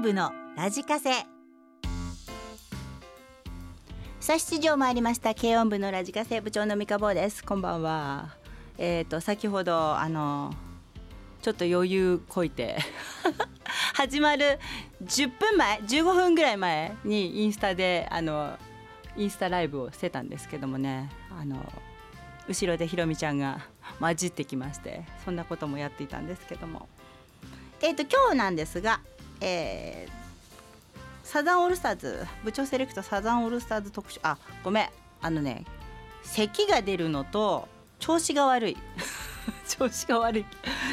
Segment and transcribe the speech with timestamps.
[0.00, 1.10] 部のラジカセ。
[4.18, 7.44] さあ出場参りました軽音部のラジカセ部長の三日坊です。
[7.44, 8.34] こんばんは。
[8.78, 10.54] えっ、ー、と先ほどあの
[11.42, 12.78] ちょっと余裕こいて
[13.94, 14.58] 始まる
[15.04, 18.58] 10分前15分ぐらい前にインスタであの
[19.18, 21.10] インスタライブをしてたんですけどもね。
[21.38, 21.56] あの
[22.48, 23.60] 後ろでひろみちゃんが
[24.00, 26.88] 混じってきましてそんなこともやっていたんですけども。
[27.82, 29.00] えっ、ー、と今日なんですが、
[29.40, 34.20] えー、サザンオールスターズ部長セレクトサザンオールスターズ特集。
[34.22, 34.88] あごめん。
[35.22, 35.64] あのね
[36.22, 38.76] 咳が出るのと調子が悪い。
[39.68, 40.46] 調子が悪い。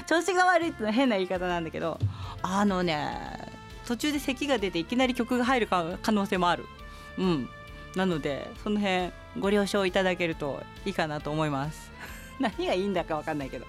[0.05, 1.99] 調子が悪いってのは変な言い方なんだけど
[2.41, 3.51] あのね
[3.85, 6.65] 途中で咳が出ていきなり曲が入る可能性もある。
[7.17, 7.49] うん。
[7.95, 11.91] なのでその辺ご了承いただけるといいかなと思います。
[12.39, 13.65] 何がいいんだか分かんないけど。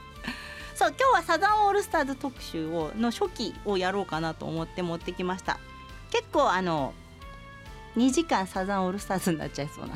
[0.79, 5.59] そう今日はサザンオールスターズ特集をの初期をやろうかなと思って持ってきました。
[6.13, 6.95] 結構あの
[7.97, 9.95] 2時間サザンオールスターズになっちゃいそうな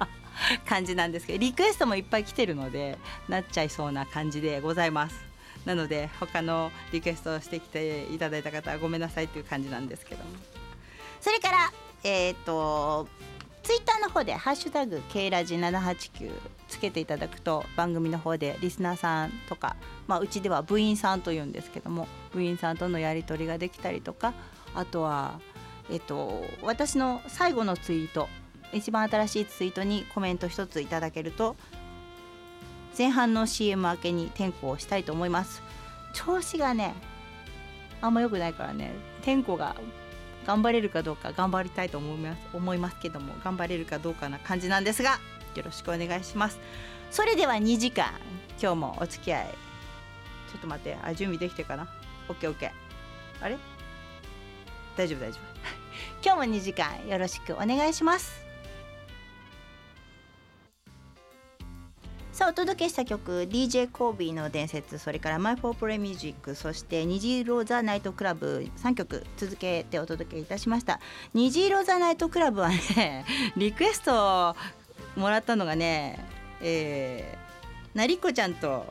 [0.64, 2.96] 感じなんですけどリクエストもいっぱい来てるので
[3.28, 5.16] なっちゃいそうな感じでございます。
[5.66, 10.24] なので他のリクエストをしてきていただいた方はごめんなさいっていう感じなんですけど。
[10.24, 10.30] も
[11.20, 11.72] それから
[12.04, 13.06] えっ、ー、と
[13.62, 16.32] ツイッターの方で「ハッシュタグ K ラジ789」
[16.68, 24.32] つけていただくと番組の方でリスナーさんとか、まあ、うちでは部員さんというんですけども部員さんとのやり取りができたりとか
[24.74, 25.40] あとは、
[25.90, 28.28] えっと、私の最後のツイート
[28.72, 31.56] 一番新しいツイートにコメント一ついただけると
[32.96, 35.62] 前半の CM 明けに転校したいと思います。
[36.12, 36.94] 調子がね
[38.00, 39.76] あんま良くないからね転校が
[40.50, 45.20] 頑張れるかどうか頑張りたいと思います思いますけども頑張れるかどうかな感じなんですが
[45.54, 46.58] よろしくお願いします。
[47.10, 48.06] それでは2時間
[48.60, 51.88] 今日もお付き合いちょっと待ってあ準備できてるかな
[52.28, 52.70] ？OKOK
[53.42, 53.58] あれ？
[54.96, 55.40] 大丈夫大丈夫。
[56.24, 58.49] 今日も2時間よろしくお願いします。
[62.40, 71.00] さあお届けした曲 DJ コービーの伝説それから My for Play Music そして虹色ザナイトクラブ3曲続けてお届けいたしました。
[71.34, 73.26] 虹色ザナイトクラブはね
[73.58, 74.56] リクエストを
[75.16, 76.26] もらったのがね
[76.62, 78.90] えー、なりこちゃんと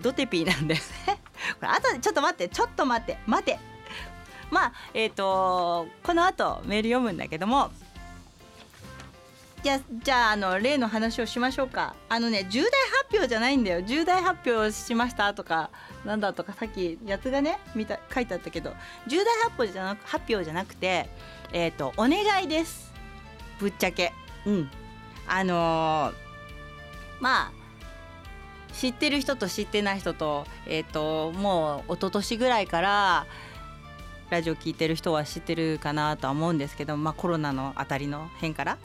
[0.00, 1.18] ドテピーなんだよね。
[1.58, 3.58] これあとでちょっと待ってちょっと待って待て。
[4.52, 7.72] まあえっ、ー、とこの後メール読むんだけども
[9.64, 11.96] じゃじゃああの例の話をしましょうか。
[12.10, 12.72] あのね重大発
[13.14, 13.80] 表じゃないんだよ。
[13.80, 15.70] 重大発表しましたとか
[16.04, 18.74] なんだとかさっきやつがね見た書いてあったけど
[19.06, 21.08] 重大発表じゃなく発表じゃなくて
[21.50, 22.92] えっ、ー、とお願いです。
[23.58, 24.12] ぶっちゃけ。
[24.44, 24.70] うん。
[25.26, 26.14] あのー、
[27.20, 27.52] まあ
[28.74, 33.26] 知ってる人と知ってない人と,、えーともう一昨年ぐらいから
[34.28, 38.78] ラジオ聞いてる人は知ってるかなとは思うんですけど、まあ、コロナのあたりの辺から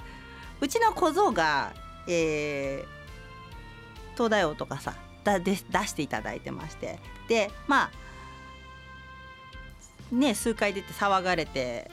[0.61, 1.73] うちの小僧が、
[2.07, 6.99] えー、東大王とかさだで出していただいてまして。
[7.27, 7.91] でまあ
[10.15, 11.91] ね数回出て騒がれて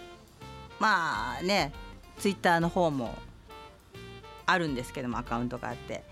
[0.80, 1.72] まあね
[2.18, 3.14] ツイッターの方も
[4.46, 6.02] あるんですけどもアカウントがあって。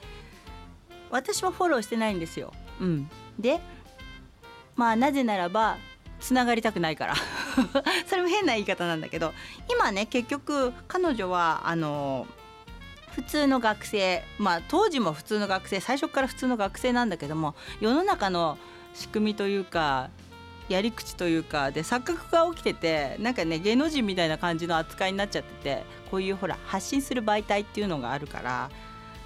[1.14, 2.52] 私はフォローしてないんですよ。
[2.80, 3.60] うん、で
[4.74, 5.76] まあなぜならば
[6.18, 7.14] つながりたくないから。
[8.06, 9.32] それも変な言い方なんだけど。
[9.70, 12.26] 今ね結局彼女はあの
[13.14, 18.58] 普通の学生まあ当時も普通の学生最初から普通の学生なんだけども世の中の
[18.92, 20.10] 仕組みというか
[20.68, 28.70] やり口というかで錯覚が起きててなんかね芸能人みたいな感じの扱いになっちゃっててこういうほら発信する媒体っていうのがあるから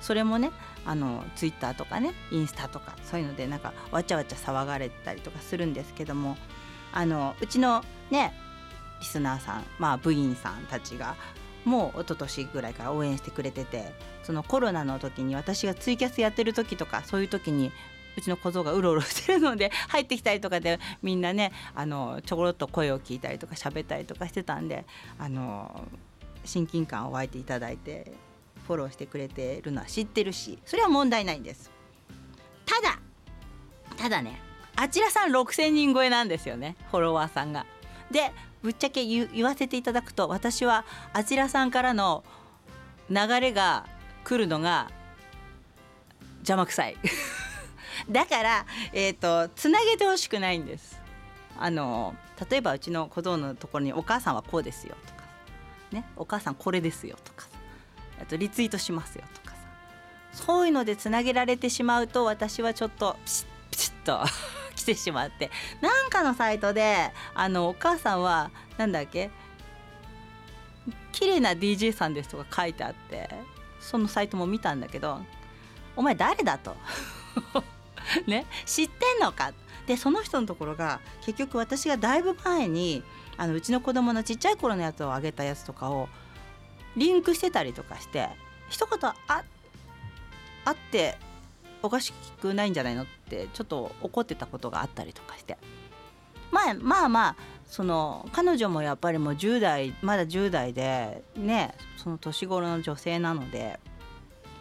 [0.00, 0.50] それもね
[0.84, 6.36] あのツイッターとかねインスタとかそういうのでなんかわちゃわちゃ騒がれたりとかするんですけども
[6.92, 8.32] あのうちのね
[9.00, 11.14] リスナーさん、まあ、部員さんたちが
[11.68, 13.92] もう一昨年ぐらいから応援してくれてて
[14.24, 17.70] そのコロナの時に私がツイキャスやってる時とかそういう時に
[18.16, 24.86] うちの小僧がうろうろしてるので 入ってきたりとかでみんなねあのちょころっと声を聞いたりとか喋ったりとかしてたんで
[25.18, 25.86] あの
[26.44, 28.12] 親近感を湧いていただいて
[28.66, 31.70] フォローしてくれてるのは知ってるしそれは問題ないんです。
[32.66, 32.98] ただ
[33.96, 34.40] ただね
[34.76, 37.66] あちらさん6,000人超えなんですよねフォロワーさんが。
[38.10, 38.32] で
[38.62, 42.24] ぶっちゃけ言わせていただくと私はあちらさんからの
[43.10, 43.86] 流れが
[44.24, 44.90] 来るのが
[46.38, 46.96] 邪魔くさい。
[48.10, 51.00] だからえ、ー、とつなげてほしくないんです。
[51.58, 52.14] あの
[52.48, 55.24] 例えばうちの小僧のところに「お母さんはこうですよ」とか
[55.90, 57.46] 「ね、お母さんこれですよ」とか
[58.22, 59.56] あとリツイートしますよとかさ。
[60.32, 64.20] そういうのでつなげられてしまうと私はちょっとピシッピシッと
[64.88, 65.50] してしまって。
[65.80, 69.30] なんかのサイトであのお母さんはなんだっけ
[71.12, 73.28] 綺麗な DJ さんですとか書いてあって
[73.80, 75.20] そのサイトも見たんだけど
[75.96, 76.76] お前誰だと。
[78.26, 79.52] ね知ってんのか。
[79.86, 83.02] でその人のところが結局私がだいぶ前に
[83.38, 86.08] あのうちの子供のちっちゃい頃のやつをあげたやつとかを
[86.94, 88.28] リンクしてたりとかして
[88.68, 89.14] 一言あ
[90.66, 91.16] あって
[91.82, 95.56] おかしくないんじゃないのってちょっと怒ってたことがあったりとかして。
[96.50, 97.36] まあまあまあ
[97.66, 103.78] その彼女もやっぱりもう10代まだ10代でねその年頃の女性なので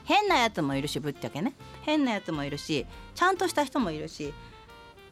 [0.04, 1.54] 変なやつもいるしぶっちゃけね。
[1.84, 2.86] 変なやつもいるし
[3.16, 4.34] ちゃんとした人もいるし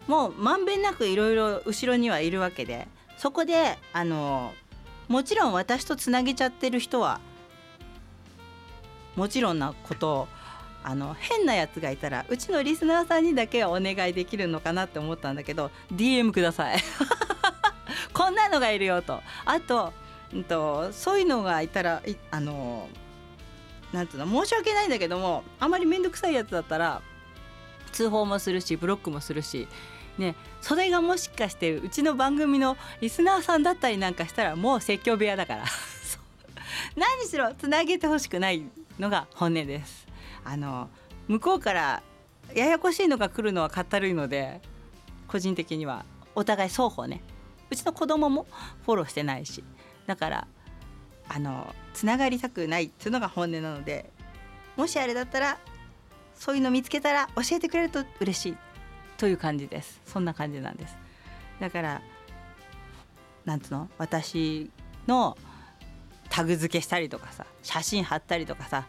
[0.08, 2.88] もうまんべんなくいろいろ後ろにはいるわけで
[3.18, 4.54] そこであの
[5.08, 7.20] もちろん私とつなげちゃってる人は
[9.16, 10.28] もちろんなことを
[10.88, 16.78] あの変なやつがいたらうちのリスナーさんにだけはお願いできるのかなって思ったんだけど DM ください。
[18.14, 19.22] こんなのがいるよと。
[19.46, 19.94] あと,、
[20.32, 22.02] うんと、そういうのがいたら
[22.32, 22.88] あの
[23.92, 27.02] なんていうの申し訳ないんだけどもあまり面倒くさいやつだったら
[27.92, 29.68] 通報もするしブロックもするし
[30.18, 35.66] ね、それがもしかしてうちの番組のリスナーさんだったりなんかしたらもう説教部屋だから。
[36.96, 38.64] 何しろつなげてほしくない
[39.00, 40.05] のが本音です。
[40.46, 40.90] あの
[41.28, 42.04] 向こうから
[42.54, 44.62] ややこしいのが来るのはかったるいので
[45.28, 46.06] 個人的には。
[46.36, 47.22] お互い双方ね。
[47.70, 48.46] うちの子供も
[48.86, 49.64] フォローしてないし。
[50.06, 50.48] だから
[51.28, 54.12] あのつながりたくないっていうのが本音なので
[54.78, 55.58] もしあれだったら
[56.36, 58.58] そういうの見つけたら教えてくれると嬉しい。
[59.18, 60.02] という感じです。
[60.06, 60.98] そんな感じなんです。
[61.60, 62.02] だから
[63.46, 63.90] なんつうの？
[63.98, 64.70] 私
[65.08, 65.38] の
[66.30, 68.86] タグ付けしたりとかさ写真貼ったりとかさ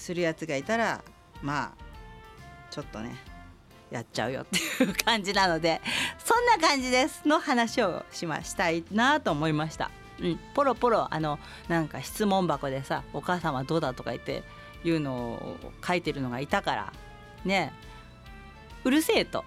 [0.00, 1.02] するやつがいたら
[1.42, 3.16] まあちょっとね
[3.90, 5.80] やっちゃうよっていう感じなので
[6.18, 9.90] そんな感じですの話をしましたいなと思いました。
[10.20, 11.38] うん、ポロポロあの
[11.68, 14.42] なんか質問箱でさ「お母さんはどうだ?」とか言って
[14.84, 15.56] いうのを
[15.86, 16.92] 書いてるのがいたから
[17.44, 17.72] ね
[18.84, 19.44] うるせえと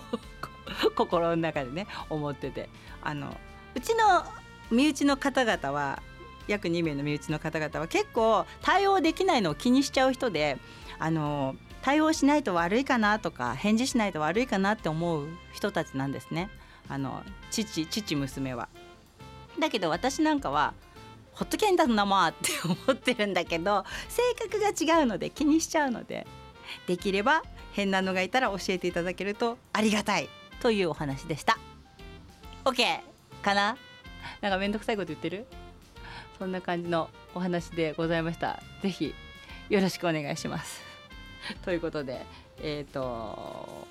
[0.96, 2.68] 心の中でね思ってて
[3.02, 3.34] あの
[3.74, 4.24] うちの
[4.70, 6.02] 身内の方々は
[6.48, 10.58] 約2名の身内の方々は結構対応できないのを気にしちゃう人で
[10.98, 16.50] あの対応しないと悪いかなとか返事しないと悪いかなって思う人たちなんですね。
[16.88, 18.68] あの父父娘は。
[19.58, 20.74] だけど私なんかは
[21.32, 26.26] ほっとけんだんなもんって思ってるんだけど性格が違うので気にしちゃうので
[26.86, 30.28] できれば変なのがいたら教えていただけるとありがたい
[30.60, 31.58] というお話でした。
[32.64, 33.00] OK
[33.42, 33.76] かな？
[34.40, 35.46] なんかめんどくさいこと言ってる？
[36.38, 38.62] そんな感じのお話でございました。
[38.82, 39.14] 是非
[39.68, 40.82] よろしくお願いします。
[41.64, 42.24] ということで
[42.62, 43.86] えっ、ー、と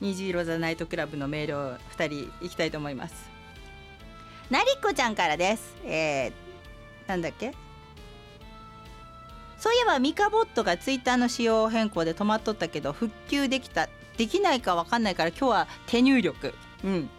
[0.00, 3.14] 虹色ザナイトクラブのメールを2人いきたいと思います。
[4.50, 5.74] なりこちゃんからです。
[5.84, 6.32] えー、
[7.08, 7.52] なんだっけ？
[9.58, 16.54] そういえばミカボットがツイッターの仕様変更で止まっとったけど復旧できたできないか分かんないから今日は手入力。
[16.84, 17.10] うん。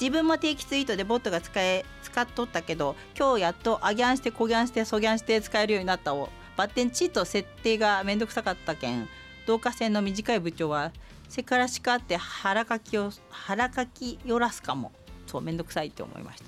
[0.00, 9.08] 自分も定期ツイートでボットが使え使っとったけど今日やっとアギャンしてコギャンしてソギャンして使えるようになったをバッテンチと設定がめんどくさかったけん。
[9.46, 10.92] 導火線の短い部長は
[11.28, 14.92] せからしかって腹かきを腹かきよらすかも。
[15.26, 16.46] そうめんどくさいって思いました。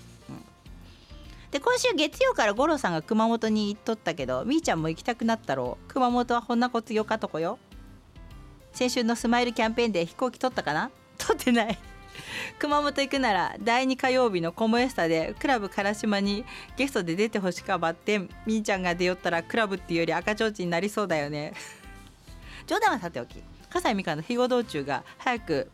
[1.50, 5.88] で今週月曜から五郎さんが熊本に行っとったけどみーちゃんも行きたくなったろう。
[5.88, 7.58] 熊本はほんなこつよかとこよ。
[8.72, 10.90] 先週のスマイルキャンペーンで飛行機取ったかな？
[11.16, 11.78] 取ってない。
[12.58, 16.44] 熊本行くなら第2火曜日のコモエスタでクラブ烏島に
[16.76, 21.52] ゲストで出てほしかばってみーちゃんが出よったらクラブっていうより赤ちょうちになりそうだよね。
[22.66, 23.42] 冗談はさておき。
[23.70, 25.70] 笠井美香の肥後道中が早く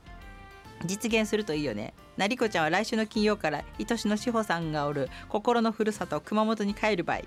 [0.84, 1.94] 実現するといいよね。
[2.16, 7.20] なりこちゃんは来週の金曜から愛しの志保さんがおる心のふるさと熊本に帰る場合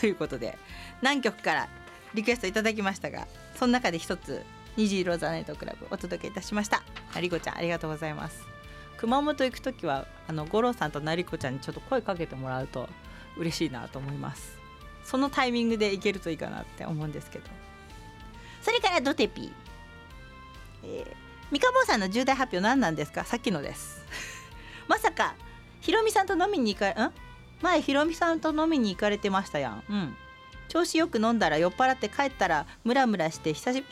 [0.00, 0.56] ということで
[1.02, 1.68] 何曲から
[2.14, 4.42] リクエストいただきましたがその中で一つ
[4.76, 6.82] 虹色ザネットクラブお届けいたしました。
[7.14, 8.42] なりこちゃんありがとうございます。
[8.96, 12.88] 熊本行く時はあの五郎さんとなりこちゃんにちょっと声かけてもらうと
[13.36, 14.56] 嬉しいなと思います。
[15.04, 17.44] そのタイミングで行けるといいかなって思うんですけど。
[18.62, 19.52] それからドテピー、
[20.84, 23.22] えー三河坊さんの重大発表何なんですか？
[23.24, 24.02] さっきのです。
[24.88, 25.34] まさか
[25.82, 27.12] ひろみさんと飲みに行かれん？
[27.62, 29.84] 前ひろみさんと飲みに行かれてましたやん。
[29.88, 30.16] うん。
[30.68, 33.84] 調子よく飲んだら酔っ払って帰ったらムラムラして久々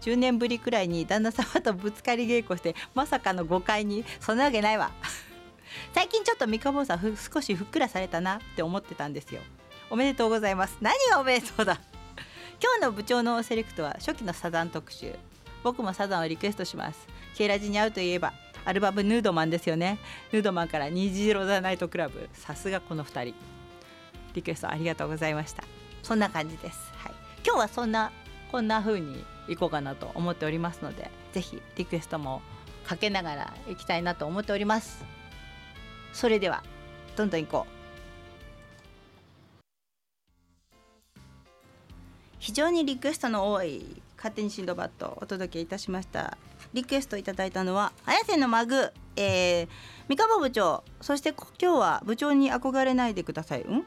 [0.00, 4.90] 10年ぶりくらいに旦那様とぶつかり稽古してまさかの誤解にそんなわけないわ。
[5.94, 9.40] 最近ちょっと三河坊さん少しふっくらされたなって思ってたんですよ。
[9.88, 10.76] おめでとうございます。
[10.80, 11.80] 何がおめでとうだ。
[12.62, 15.14] 今日の部長のセレクトは初期のサザン特集。
[15.62, 17.06] 僕もサザンをリクエストします。
[17.36, 18.32] ケイラジに会うといえば
[18.64, 19.98] アルバムヌードマンですよね。
[20.32, 22.28] ヌードマンから虹色ザナイトクラブ。
[22.34, 23.34] さすがこの2人。
[24.34, 25.79] リクエストありがとうございました。
[26.02, 27.12] そんな感じです、はい、
[27.44, 28.10] 今日はそんな
[28.50, 32.42] こんな風にいこうかなと思っておりますのでぜひリクエストも
[32.84, 35.04] かけながらいきたいなと思っております。
[36.12, 36.64] それでは
[37.16, 37.72] どんどん行こう。
[42.40, 46.36] 非常にリクエストの多い勝手にシンドバッドお届けいたしました。
[46.72, 49.68] リクエストいただいたのは綾瀬のマグ、えー、
[50.08, 50.82] 三河部長。
[51.00, 53.62] そして今日は部長に憧れないでください。
[53.62, 53.86] うん？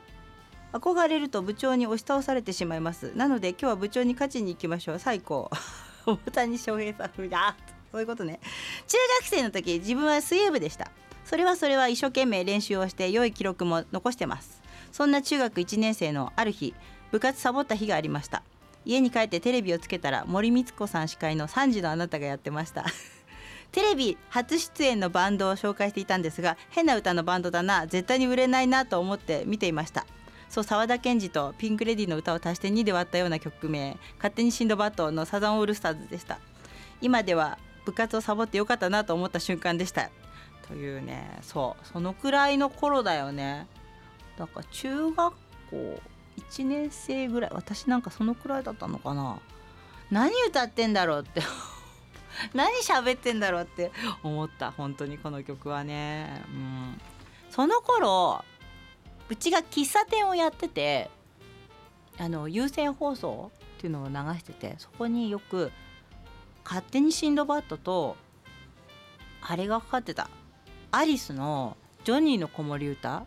[0.73, 3.13] 憧れると部長に押し倒されてしまいます。
[3.15, 4.99] なので今日は部長に勝ちに行きましょう。
[4.99, 5.49] 最高。
[6.05, 7.55] 大谷翔平さん風だ。
[7.91, 8.39] そういうことね。
[8.87, 10.91] 中学生の時自分は水泳部でした。
[11.25, 14.61] それはそれは一生懸命練習をして良い記録も残してます。
[14.91, 16.73] そんな中学1年生のある日
[17.11, 18.41] 部活サボった日がありました。
[18.83, 22.85] 家に帰ってテレビをつけたら森光子さん司会の3時のあなたがやってました。
[23.71, 27.85] テレビ初出演のバンドを紹介していたんですが変な歌のバンドだな。
[27.85, 30.07] 絶対に売れないなと思って見ていました。
[30.53, 36.37] そう沢田研二とピンク・レディーの歌を足して2で割ったような曲名「勝手にシンドバッド」のサザンオールスターズでした。
[37.01, 40.11] 今では部活をサボってよかったなと思った瞬間でした。
[40.67, 43.65] というねそうそのくらいの頃だよね。
[44.37, 45.33] だから中学
[45.71, 46.01] 校
[46.37, 49.39] 1年生ぐらい私なんかそのくらいだったのかな。
[50.11, 51.41] 何歌ってんだろうって
[52.53, 53.91] 何喋ってんだろうって
[54.21, 57.01] 思った本当にこの曲はね、うん、
[57.49, 58.45] その頃
[59.29, 61.09] うちが喫茶店をやってて
[62.17, 65.71] あの有線放送っていうのを流しててそこによく
[66.63, 68.15] 「勝手にシンドバッド」と
[69.41, 70.29] あれがかかってた。
[70.91, 71.75] アリスの
[72.05, 73.25] 「ジョニーの子守歌」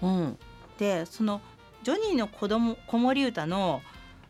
[0.00, 0.38] うん、
[0.78, 1.40] でその
[1.82, 3.82] ジョニーの子供子守歌の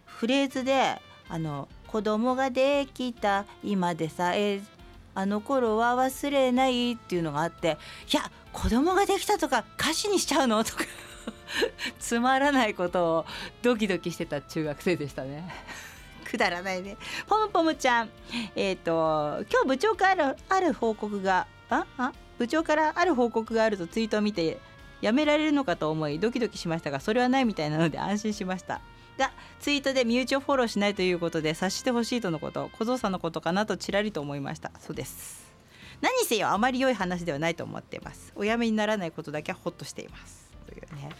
[0.07, 4.63] フレーズであの子供ができた今でさえ
[5.15, 7.77] あの頃は忘れないっていうのがあって
[8.13, 10.63] いや子供ができたとか歌詞にしちゃうの？
[10.65, 10.85] とか。
[11.99, 13.27] つまらないことを
[13.63, 15.49] ドキドキしてた中学生でしたね。
[16.25, 16.97] くだらないね。
[17.27, 18.11] ポムポムちゃん、
[18.55, 24.59] えっ、ー、と今日部長からある報告がああ部長からある報告があるとツイートを見て
[25.01, 28.81] やめられるのかと思いドキドキしましたがそれはないみたいなので安心しました。
[29.19, 34.71] がツイートで身内をフォローしないということで察してほしいとのこと小僧さんのことかなとちらりと思いました。
[34.81, 35.40] そうです。
[36.01, 38.33] 何せよあまり良い話ではないと思っています。
[38.35, 40.51] おやめにならないことだけはホッとしています。
[40.67, 41.11] というね。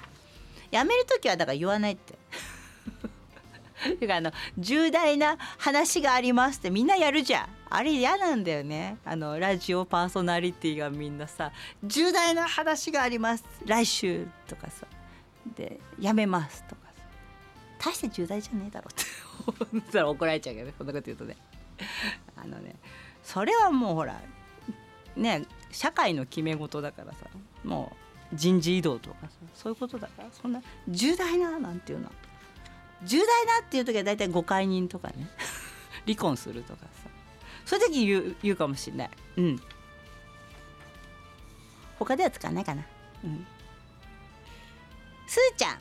[0.71, 2.19] やめる時はだから言わないって。
[3.99, 7.49] てかあの重大な話がありますってみんなやるじゃん。
[7.69, 8.99] あれ嫌なんだよね。
[9.05, 11.53] あのラジオパーソナリティがみんなさ
[11.85, 13.45] 重大な話があります。
[13.65, 14.87] 来週とかさ。
[15.57, 17.91] でやめますとかさ。
[17.91, 19.05] 大して重大じゃねえだろって。
[19.73, 20.75] 思ったら怒られちゃうけどね。
[20.77, 21.37] こんなこと言うとね。
[22.37, 22.77] あのね。
[23.23, 24.21] それはもうほら
[25.21, 27.19] ね社会の決め事だからさ
[27.65, 27.93] も
[28.33, 32.13] う人事異動とかさそういうことだからそんな重大ななんていうのは
[33.05, 35.29] 重大なっていう時は大体誤解人とかね
[36.07, 37.11] 離婚するとかさ
[37.67, 39.11] そういう時言う言うかもしれない。
[39.37, 39.63] うん。
[42.01, 42.85] 他では使わないかな。
[43.23, 43.47] うん。
[45.29, 45.79] すーちゃん。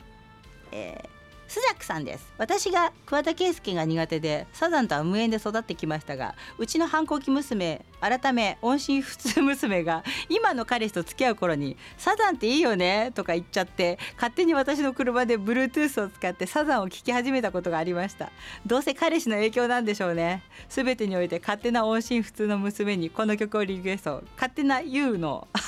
[0.70, 1.19] えー
[1.50, 2.32] スジャクさんです。
[2.38, 18.30] 私が桑田佳祐が苦手でサザンとは無縁で育ってきましたがうちの反抗期娘改め音信不通娘が今の彼氏と付き合う頃に「サザンっていいよね」とか言っちゃって勝手に私の車で Bluetooth を使ってサザンを聴き始めたことがありました。
[18.64, 20.44] どうせ彼氏の影響なんでしょうね。
[20.68, 24.22] 全てにおいて勝手な音信不通の娘にこの曲をリクエスト。
[24.36, 25.48] 勝手な YOU の。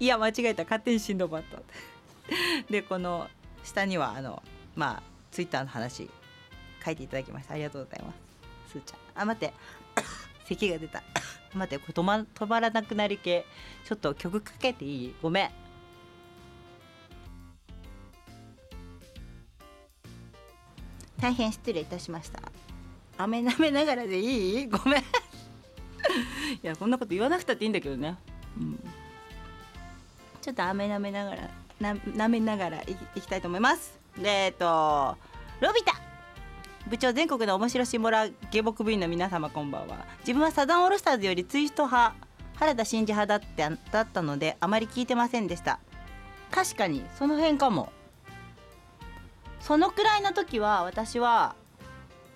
[0.00, 0.62] いや間違えた。
[0.62, 1.62] 勝手にシンドバット
[2.70, 3.28] でこの
[3.66, 4.42] 下にはあの
[4.74, 6.08] まあツイッターの話
[6.84, 7.54] 書いていただきました。
[7.54, 8.12] ありがとうございま
[8.66, 8.72] す。
[8.72, 9.22] すーちゃん。
[9.22, 9.54] あ待って。
[10.46, 11.02] 咳が出た。
[11.54, 13.44] 待ってこれ止,、ま、止まらなくなる系。
[13.84, 15.14] ちょっと曲かけていい？
[15.20, 15.50] ごめん。
[21.18, 22.40] 大変失礼いたしました。
[23.18, 24.66] 飴舐めながらでいい？
[24.68, 25.02] ごめん。
[25.02, 25.04] い
[26.62, 28.16] やこんなこと言わなくたっていいんだけどね、
[28.56, 28.78] うん、
[30.40, 31.65] ちょっと飴舐めながら。
[31.80, 33.98] な舐めながらいいきたいと思います。
[34.16, 35.16] でえっと
[35.60, 35.94] ロビタ
[36.88, 40.06] 部長全国の面白しもら下僕部員の皆様こんばんは。
[40.20, 42.14] 自分はサザンオールスターズよりツイスト派
[42.54, 45.80] 原田真二派だってだったのであまり聞いてませんでした。
[46.50, 47.92] 確かにその辺かも。
[49.60, 51.56] そのくらいの時は私は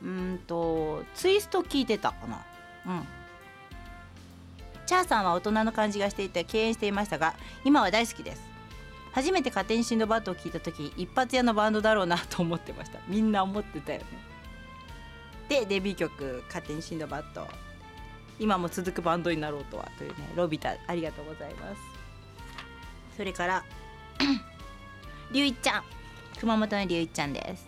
[0.02, 2.44] うんとツイスト聞いてたかな。
[2.86, 3.06] うん。
[4.84, 8.49] チャーさんは大人の感じがしていて敬遠していましたが今は大好きです。
[9.12, 12.98] 初めて勝手にシンドバッドを聞いた時一発屋のバンドだろうなと思ってました。
[13.08, 14.06] みんな思ってたよね。
[15.48, 17.46] でデビュー曲「勝手にシンドバッド」
[18.38, 21.82] 今も続くバンドになろうとはというねロビタありがとうございます。
[23.16, 23.64] それから
[25.32, 25.82] りゅういちゃん。
[26.38, 27.66] 熊本のりゅういちゃんです。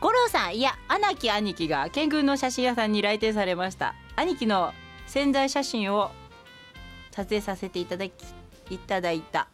[0.00, 0.56] 五郎さん。
[0.56, 3.94] いや穴木兄貴が県軍の写真屋さんに来店されました。
[4.14, 4.72] 兄貴の
[5.06, 6.12] 宣材写真を
[7.10, 8.12] 撮影させていただき
[8.70, 9.48] いただいた。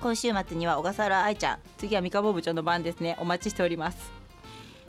[0.00, 3.16] 今週末には小笠原愛ちゃん次は三河部長の番ですね。
[3.18, 4.12] お待ちしております。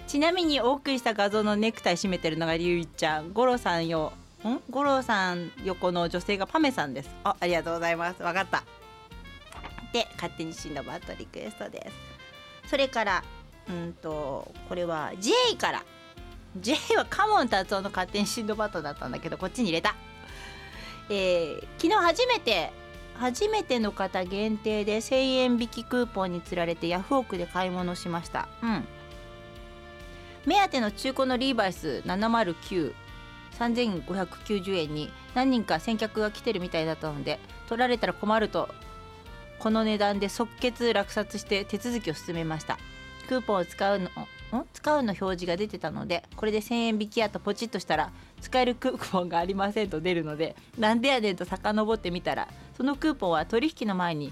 [0.07, 4.13] ちなみにお送りした画像のネクタイ締めてるのがりゅういちゃん五郎さんよ
[4.43, 4.59] ん？
[4.69, 7.09] 五郎さん横の女性がパメさんです。
[7.23, 8.23] あありがとうございます。
[8.23, 8.63] わかった。
[9.93, 11.89] で勝手に死んだバットリクエストで
[12.63, 12.69] す。
[12.69, 13.23] それから
[13.67, 15.83] うんとこれは J から。
[16.57, 19.95] J はカモン達夫の勝手にシンドバットだったんだけどこっちに入れた、
[21.07, 22.71] えー、昨日初めて
[23.19, 28.47] 初めての方限定で1000円引きクーポンにつられてヤフオクで買い物しました。
[28.63, 28.87] うん。
[30.45, 32.93] 目当ての中古のリーバイス709
[33.59, 38.69] 3590円に何人か先客が来てるみたいだったので取られたら困ると
[39.59, 42.77] この値段で即決落札して手続きを進めました。
[43.27, 44.09] クーポンを使うの
[44.73, 48.11] 使うの表示が出てたのでこれで1000円引きやとポチッとしたら
[48.41, 52.47] 使えるクーポンがありませんと出るのでなんでやねんと遡ってみたら
[52.79, 54.31] そのクーポンは取引の前に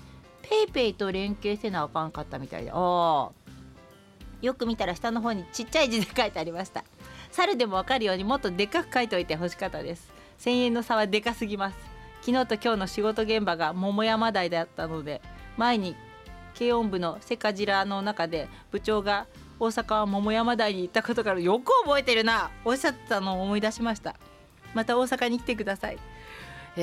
[0.71, 2.71] PayPay と連携せなあかんかったみたいで。
[2.71, 3.33] お
[4.41, 6.85] よく見たら下の方にちっちゃい字で書いてありました。
[7.29, 10.09] 猿でもわかるようにもっとでかく書いておいてほしかったです。
[10.39, 11.77] 1000円の差はでかすぎます。
[12.21, 15.21] 昨日と今日の仕事現場が桃山台だったので
[15.57, 15.97] 前に
[16.57, 19.27] 軽音部のセカジラの中で部長が
[19.59, 22.49] 大阪は桃山台に行ったことからよく覚えてるな。
[22.63, 24.15] おっしゃってたのを思い出しました。
[24.73, 25.97] また大阪に来てください。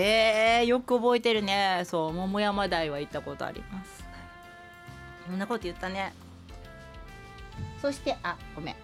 [0.01, 1.83] え、よく覚えてるね。
[1.85, 4.05] そう桃山台は行ったことあります。
[5.27, 6.13] そんなこと言ったね。
[7.81, 8.77] そしてあごめん。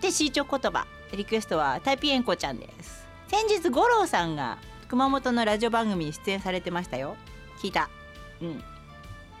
[0.00, 0.86] でシーチョ言葉。
[1.16, 3.06] リクエストはタイピエンコちゃんです。
[3.28, 7.16] 先日五郎さんが熊本のラジオ番組に出演されてましたよ。
[7.62, 7.88] 聞いた。
[8.40, 8.62] うん。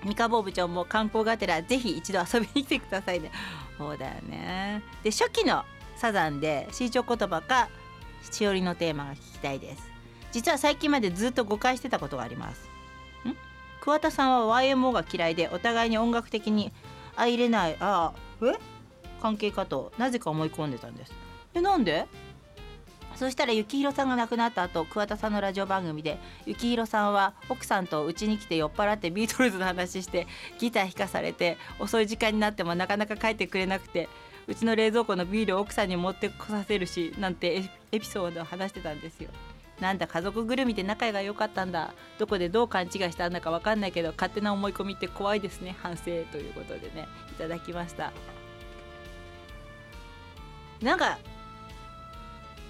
[0.04, 3.32] 三河部長も観光がてらぜひ一度遊びに来てくださいね。
[3.78, 4.82] そうだよね。
[5.02, 5.64] で初期の
[5.96, 7.68] サザンでシーチョ言葉か
[8.30, 9.93] しおりのテーマが聞きたいです。
[10.34, 12.68] 実は最近までずっと誤解してたことがあります。
[13.24, 13.36] ん？
[13.80, 16.72] 桑田さんは YMO が嫌いでお互いに音楽的に
[17.14, 17.76] 相入れない。
[17.78, 18.58] あえ？
[19.22, 21.12] 関係かとなぜか思い込んでたんです。
[21.54, 22.06] えなんで？
[23.14, 26.18] そしたら幸宏さんが亡くなった後桑田さんのラジオ番組で
[26.48, 30.26] 幸宏さんは奥さんと家に来て酔っ払ってビートルズの話して
[30.58, 34.08] ギター弾かされて遅い時間になってもなかなか帰ってくれなくて
[34.48, 39.30] うちの冷蔵庫のビールを奥さんに持ってこさせるしなんてエピソードを話してたんですよ。
[39.80, 41.94] なんだ家族ぐるみで仲が良かったんだ。
[42.18, 45.76] どこでどう勘違いしたんだか分かんないけど勝手な思い込みって怖いですね。
[45.82, 47.08] 反省ということでね。
[47.30, 48.12] いただきました。
[50.80, 51.18] なんか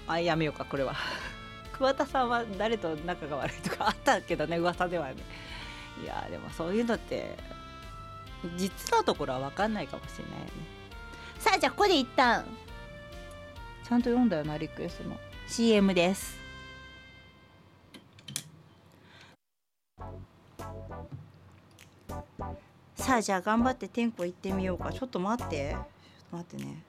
[0.07, 0.95] あやめようかこれは。
[1.73, 5.15] 桑田さんは誰と仲が悪いとかあったけどね噂ではね。
[6.01, 7.37] いやでもそういうのって
[8.57, 10.51] 実のところは分かんないかもしれないよね。
[11.37, 12.45] さあじゃあここで一旦
[13.87, 15.19] ちゃんと読んだよなリクエストの。
[15.47, 16.44] CM です。
[22.95, 24.91] さあじゃあ頑張って天候行ってみようか。
[24.91, 25.71] ちょっと待って。
[25.71, 25.83] ちょっ
[26.31, 26.83] と待ってね。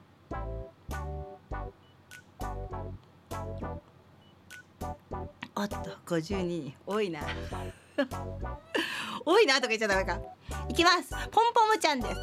[5.55, 5.83] あった。
[6.05, 7.21] 52人多いな。
[9.25, 10.19] 多いなとか言っちゃダメか。
[10.69, 11.09] いきます。
[11.31, 12.15] ポンポムちゃんです。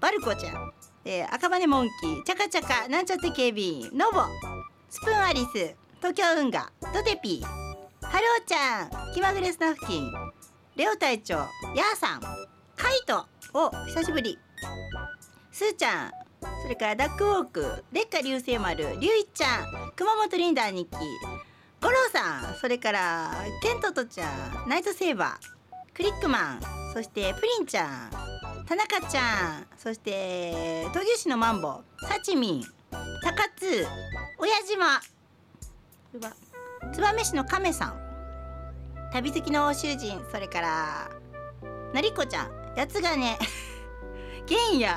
[0.00, 0.72] バルコちゃん、
[1.04, 2.22] えー、赤羽モンキー。
[2.24, 2.88] チャカチャカ。
[2.88, 3.90] なんちゃって警備員。
[3.92, 4.22] ノボ。
[4.88, 5.74] スプーンアリス。
[5.98, 6.72] 東京運河。
[6.92, 7.44] ドテピー。
[8.06, 9.14] ハローちゃん。
[9.14, 10.10] 気まぐれスナフキン。
[10.76, 11.34] レオ隊長。
[11.34, 12.57] ヤーさん。
[12.78, 14.38] カイトお久しぶり。
[15.50, 16.12] スーちゃん
[16.62, 20.96] それからダックウォーク烈火流星丸りゅういちゃん熊本リンダー日記。
[21.80, 23.30] 五郎さんそれから
[23.62, 24.26] ケントとちゃ
[24.64, 26.60] んナイトセーバークリックマン
[26.92, 28.10] そしてプリンちゃん
[28.66, 32.64] 田中ちゃんそして闘牛士のマンボサチミン
[33.22, 33.86] 高津
[34.38, 35.00] 親島
[36.92, 38.00] 燕市の亀さん
[39.12, 41.10] 旅好きの主人それから
[41.92, 43.36] なりこちゃんやつがね
[44.46, 44.94] 玄也。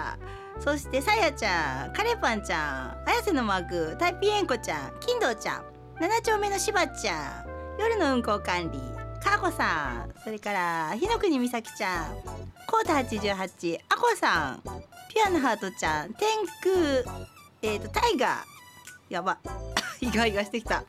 [0.59, 1.93] そしてさやちゃん。
[1.93, 3.09] カレパンちゃん。
[3.09, 4.93] 綾瀬のマグタイピエンコちゃん。
[4.99, 5.63] 金堂ちゃん。
[5.99, 7.79] 七丁目のしばちゃん。
[7.79, 8.79] 夜の運行管理。
[9.19, 10.13] かこさん。
[10.23, 12.15] それから日の国美咲ちゃん。
[12.67, 14.61] コータ88あこさん。
[14.61, 16.13] ピュアのハートちゃん。
[16.13, 16.27] 天
[16.63, 17.27] 空。
[17.63, 19.13] えっ、ー、とタイガー。
[19.13, 19.39] やば。
[19.99, 20.83] 意外がしてきた。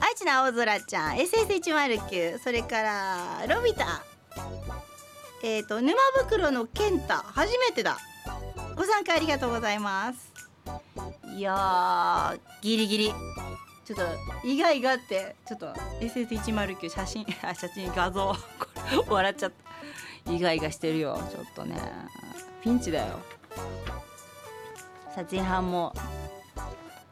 [0.00, 1.16] 愛知の青空ちゃん。
[1.16, 4.04] SS109 それからロビタ。
[5.42, 7.98] えっ、ー、と沼袋の健太初めてだ。
[8.76, 10.32] ご参加ありがとうございます。
[11.36, 13.12] いやギリギリ。
[13.84, 15.66] ちょっと意外があってちょっと
[16.00, 18.36] SS109 写真 あ写真画像。
[19.08, 19.52] 笑っちゃっ
[20.24, 20.32] た。
[20.32, 21.20] 意外がしてるよ。
[21.30, 21.76] ちょっとね。
[22.62, 23.18] ピンチだよ。
[25.14, 25.92] さあ前半も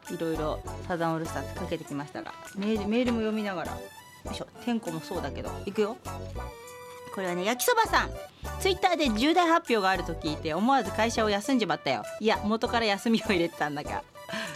[0.09, 3.71] いろいろサザンオールスターズかけてきましたがメールメールも読みながら。
[3.73, 5.51] よいしょ天候もそうだけど。
[5.65, 5.97] いくよ。
[7.13, 8.09] これはね焼きそばさん。
[8.59, 12.03] ツイッターで重大発表があると聞いて思わず会社を休んじまったよ。
[12.19, 14.03] いや元から休みを入れてたんだが。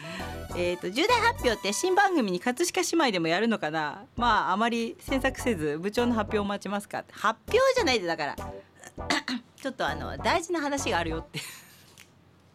[0.57, 4.05] えーと重大発表って新番組に葛飾姉妹でもやるのかな？
[4.15, 7.03] まああまり詮索せず部長の発表を待ちますか。
[7.11, 8.35] 発表じゃないでだから。
[9.61, 11.39] ちょっとあの大事な話があるよって。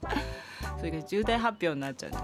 [0.79, 2.19] それが重大発表になっちゃうね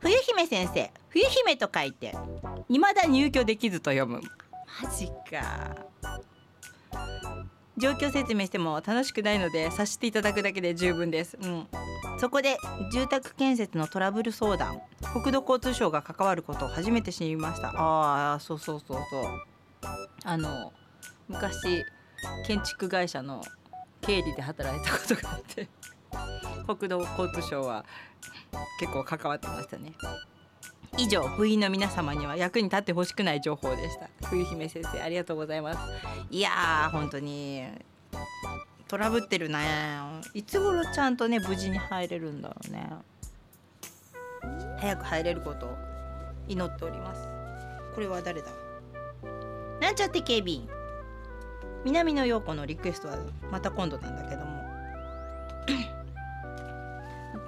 [0.00, 2.16] 冬姫先生冬姫と書いて
[2.68, 4.22] 未だ入居できずと読む。
[4.82, 5.76] マジか。
[7.76, 11.66] 状況説明しても楽しくないので察していただくだけで十分です、うん、
[12.18, 12.58] そこで
[12.92, 14.82] 住宅建設のトラブル相談。
[15.14, 17.70] 国土交通省が関わることを初めて知りました。
[17.70, 19.24] ああそうそうそうそう。
[20.24, 20.72] あの
[21.28, 21.84] 昔
[22.46, 23.42] 建築会社の
[24.02, 25.68] 経理で働いたことがあって
[26.66, 27.84] 国土交通省は
[28.78, 29.94] 結構関わってましたね。
[30.98, 34.08] 以上部員の皆様には役に立ってほしくない情報でした。
[34.28, 35.78] 冬姫先生ありがとうございます。
[36.30, 37.64] いやー本当に。
[38.88, 39.58] トラブってるね。
[40.34, 42.90] いつ頃ちゃんとね無事に入れるんだろうね。
[44.78, 45.76] 早く入れることを
[46.48, 47.28] 祈っております。
[47.94, 48.48] これは誰だ？
[49.80, 50.68] なんちゃって警備員。
[51.84, 53.16] 南野陽子のリクエストは
[53.50, 54.59] また今度なんだけども。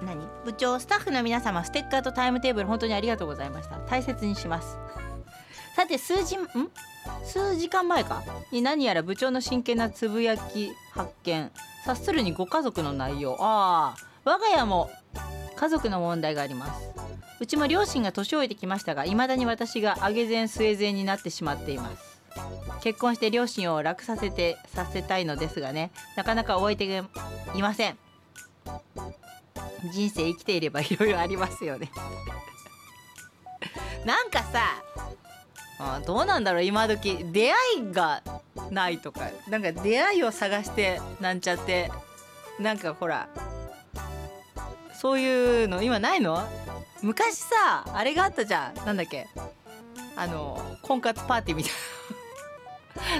[0.03, 0.27] 何？
[0.45, 3.77] 部長スタッフの皆様ステッカーとタイムテーブル本当にありがとうございました。
[3.89, 4.77] 大切にします。
[5.75, 6.47] さて数時ん？
[7.25, 8.23] 数時間前か。
[8.51, 11.51] に何やら部長の真剣なつぶやき発見。
[11.85, 13.35] 察するにご家族の内容。
[13.39, 14.89] ああ我が家も
[15.55, 16.89] 家族の問題があります。
[17.39, 22.21] うちも両親が年老いてきましたが未だに私が上げ膳据え膳になってしまっています。
[22.81, 27.07] 結婚して両親を楽させてさせたいのですがねなかなかお相手が
[27.53, 27.97] いません。
[29.91, 31.91] 人生生きていればいろいろありますよね。
[34.05, 34.83] なんかさ
[35.79, 38.21] あどうなんだろう今時出会いが
[38.69, 41.91] ないとかなんか出会いを探してなんちゃって
[42.59, 43.27] なんかほら
[44.99, 46.47] そういうの今ないの？
[47.01, 48.75] 昔さあれがあったじゃん。
[48.85, 49.27] なんだっけ？
[50.15, 51.73] あの婚活パーティーみたい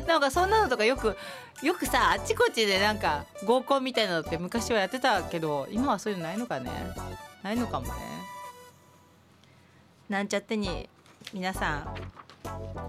[0.01, 0.07] な。
[0.13, 1.17] なんかそんなのとかよく
[1.63, 6.69] よくさあっちこっちでなんか合コンみたいなのって昔はやってたけど今はそういうのないのかね？
[7.41, 7.93] ないのかもね。
[10.09, 10.89] なんちゃってに
[11.33, 11.95] 皆さ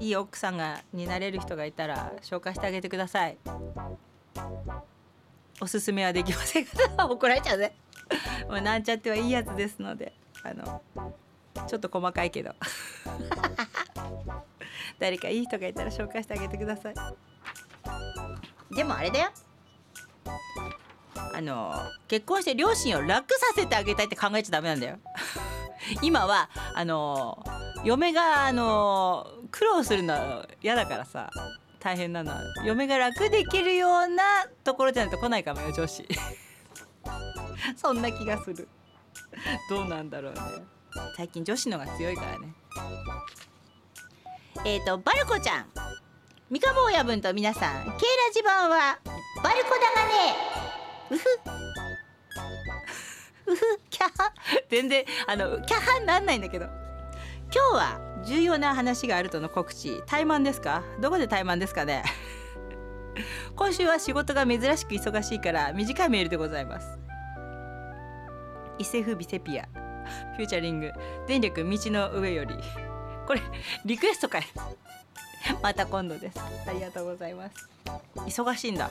[0.00, 3.38] んいい奥さんがになれる人がいたら紹介してあげてください。
[5.60, 6.72] おすすめはできませんか？
[6.98, 7.76] ら 怒られちゃうね。
[8.48, 10.82] もうなんちゃってはいいやつですのであの
[11.68, 12.52] ちょっと細かいけど。
[14.98, 16.94] 誰かいい人がいたら紹介してあげてください。
[18.76, 19.30] でもあれだよ。
[21.34, 21.74] あの
[22.06, 24.98] 結婚して両親を楽させてあげたいって考えちゃダメなんだよ。
[26.02, 27.44] 今はあの
[27.84, 31.30] 嫁があの苦労するのは嫌だからさ
[31.80, 34.22] 大変なのは嫁が楽できるような
[34.62, 36.06] ところじゃないと来ないかもよ女子
[37.76, 38.68] そんな気がする。
[39.68, 40.40] どうなんだろうね。
[41.16, 42.54] 最近女子のが強いからね。
[44.64, 45.83] えっ、ー、とバルコちゃん。
[46.50, 47.98] 三河親分と皆さんケイラ
[48.34, 48.98] ジ版は
[49.42, 50.14] バルコだがね。
[51.10, 51.24] うふ。
[53.52, 53.60] うふ。
[53.90, 54.32] キャハ。
[54.68, 56.66] 全然あのキャハなんないんだけど。
[57.52, 60.82] 今日は重要な話があるとの告知怠慢ですか？
[61.00, 62.02] どこで怠慢ですかね？
[63.56, 66.98] 今週は仕事が珍しく忙しいから短いメールでございます。
[68.78, 69.68] 伊勢風美セピア。
[70.36, 70.92] フューチャリング。
[71.26, 72.54] 電力道の上より。
[73.26, 73.40] これ
[73.84, 74.42] リクエストかい。
[75.62, 76.40] また今度です。
[76.40, 77.68] ありがとうございます。
[78.16, 78.90] 忙しいんだ。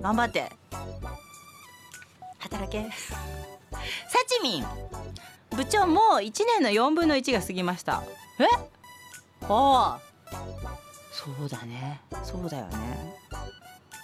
[0.00, 0.50] 頑張って。
[2.38, 2.82] 働け。
[2.82, 2.88] さ
[4.26, 4.66] ちみん
[5.56, 8.02] 部長もう1年の4分の1が過ぎました。
[8.38, 8.44] え？
[9.48, 10.00] ああ
[11.12, 12.00] そうだね。
[12.22, 13.16] そうだよね。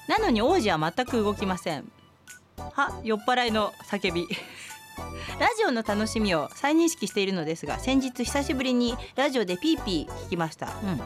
[0.09, 1.91] なのに王子は全く動きません。
[2.57, 3.01] は？
[3.05, 4.27] 酔っ払いの叫び
[5.39, 11.01] ラジオの楽しみを再認識しているのですが先日久しぶりにラジオでピーピー聞きました、うん、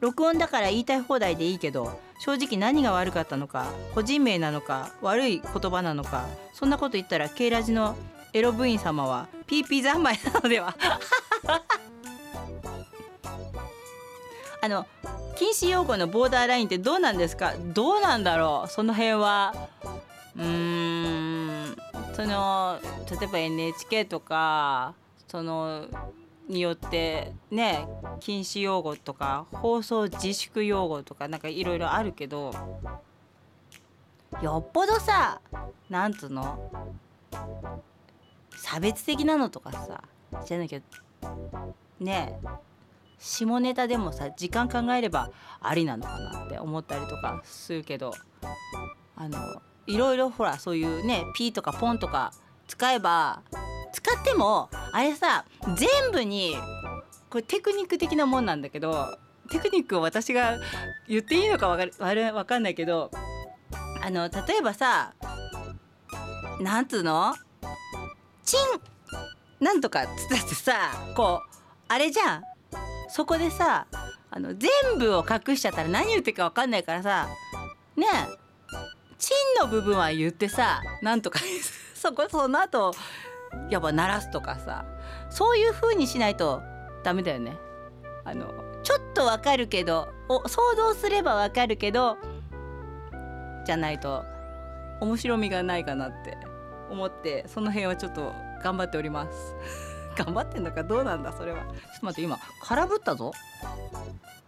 [0.00, 7.96] 録音だから言いたい放題でいいけど正直何が悪かったのか個人名なのか悪い言葉なのかそんなこと言ったら K ラジの
[8.32, 10.74] エロ部員様はピーピー三昧なのでは？
[14.64, 14.86] あの
[15.36, 17.54] 禁止用語のボーダーラインってどうなんですか？
[17.74, 18.70] どうなんだろう？
[18.70, 19.54] その辺は
[20.36, 21.76] うん。
[22.14, 22.78] その
[23.10, 24.94] 例えば NHK とか
[25.28, 25.86] その
[26.48, 27.86] によってね
[28.20, 32.52] 禁止用語とか放送自粛用語とかなんかいろいろあるけど
[34.42, 35.40] よっぽどさ
[35.88, 36.70] なんつうの
[38.56, 40.04] 差別的なのとかさ
[40.44, 40.80] じゃなきゃ
[42.00, 42.38] ね
[43.18, 48.12] 下ネタでもさ時間考えればありなのかなって思ったりとかするけど
[49.16, 52.32] あのいろいろほらそういうねピーとかポンとか
[52.68, 53.42] 使えば
[53.92, 55.44] 使ってもあれさ
[55.76, 56.56] 全部に
[57.30, 59.18] これテクニック的なもんなんだけど
[59.50, 60.58] テクニックを私が
[61.08, 63.10] 言っていいのかわかるわかんないけど
[64.02, 65.14] あの例えばさ
[66.60, 67.34] なんつうの？
[68.44, 70.72] チンなんとかっつったってさ
[71.16, 72.42] こうあれじゃん。
[73.08, 73.86] そこでさ
[74.30, 77.28] あの全部を隠しちゃったら何言ってるか分かんないからさ
[77.96, 78.41] ねえ
[79.22, 81.38] チンの部分は言ってさなんとか
[81.94, 82.92] そこその後
[83.70, 84.84] やっぱ鳴らすとかさ
[85.30, 86.60] そういう風にしないと
[87.04, 87.56] ダメだよね。
[88.24, 92.18] あのちょっとわかるけどお想像すればわかるけど
[93.64, 94.24] じゃないと
[95.00, 96.36] 面白みがないかなって
[96.90, 98.32] 思ってその辺はちょっと
[98.62, 99.54] 頑張っております。
[100.18, 103.32] 頑張ってんのかどうなんだそれはちょっと待って今空振ったぞ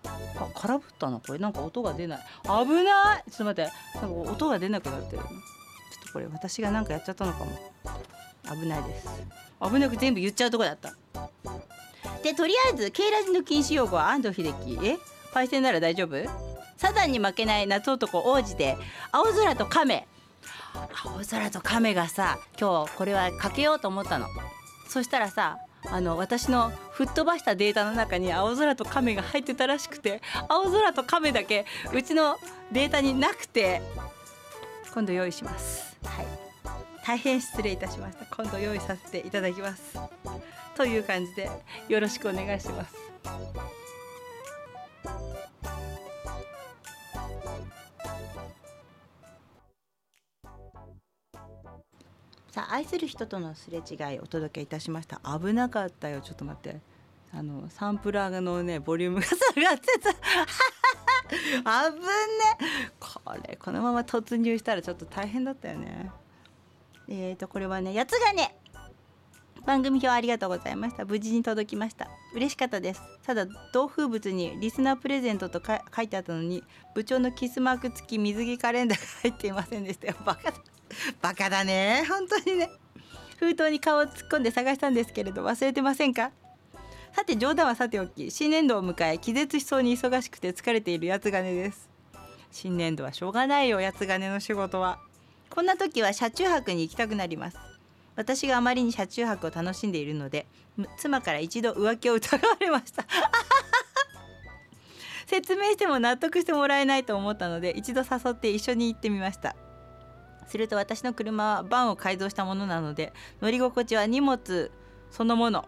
[0.07, 1.39] あ空振ったなこれ。
[1.39, 2.19] なんか音が出ない。
[2.45, 3.31] 危ない！
[3.31, 3.73] ちょっと待って。
[3.99, 5.23] なんか音が出なくなってる。
[5.23, 5.29] ちょっ
[6.07, 7.51] とこれ私が何かやっちゃったのかも。
[8.61, 9.09] 危ないです。
[9.61, 10.95] 危なく全部言っちゃうとこだった。
[12.23, 14.79] でとりあえず K ラジの禁止用語は安藤秀樹。
[14.87, 14.99] え？
[15.33, 16.17] パイセンなら大丈夫？
[16.77, 18.77] サザンに負けない夏男王子で
[19.13, 20.07] 青空と亀。
[21.05, 24.27] 青空と亀がさ今日これはかけようと思ったの。
[24.89, 25.59] そしたらさ
[25.91, 32.39] あの私の吹っ飛ばしたデータの中に青空と亀が入ってたらしくて青空と亀だけうちの
[32.73, 33.83] データになくて
[34.93, 35.97] 今度用意します。
[36.05, 36.27] はい。
[37.05, 38.25] 大変失礼いたしました。
[38.35, 39.99] 今度用意させていただきます。
[40.77, 41.51] という感じで
[41.89, 42.95] よろしくお願いします。
[52.55, 55.21] さあ愛する人とのすれ違いお届けいたしました。
[55.25, 56.21] 危なかったよ。
[56.21, 56.79] ちょっと待って。
[57.33, 60.11] あのサンプラーのねボリュームが下がってた。
[61.65, 62.05] あぶね。
[63.01, 63.09] こ
[63.49, 66.13] れこのまま突入したらちょっと大変だったよね。
[67.09, 68.55] えーとこれはね八つ金
[69.67, 71.05] 番組表ありがとうございました。
[71.05, 72.09] 無事に届きました。
[72.37, 73.03] 嬉しかったです。
[73.27, 76.63] ただ同封物にリスナープレゼントと書いてあったのに
[76.95, 80.07] 部長のキスマーク付き水着カレンダーが入っていませんでした。
[80.07, 80.57] よバカだ。
[81.23, 82.05] バカだね。
[82.09, 82.71] 本当にね。
[83.39, 86.31] 封筒に顔を突っ込んで探したんですけれど忘れてませんか？
[87.15, 91.89] さて冗談はさておき新年度を迎え気絶しそうに忙しくて疲れている八つ金です。
[92.51, 94.99] 新年度はしょうがないよ八つ金の仕事は。
[95.51, 97.57] こんな時は車中泊に行きたくなります。
[98.17, 100.47] 私があまりに車中泊を楽しんでいるので
[100.97, 103.05] 妻から一度浮気を疑われました。
[105.27, 109.57] 説明しても納得してもらえないと思ったので一度誘って一緒に行ってみました。
[110.47, 114.71] すると私の車はバンを改造したものなので乗り心地は荷物
[115.11, 115.67] そのもの。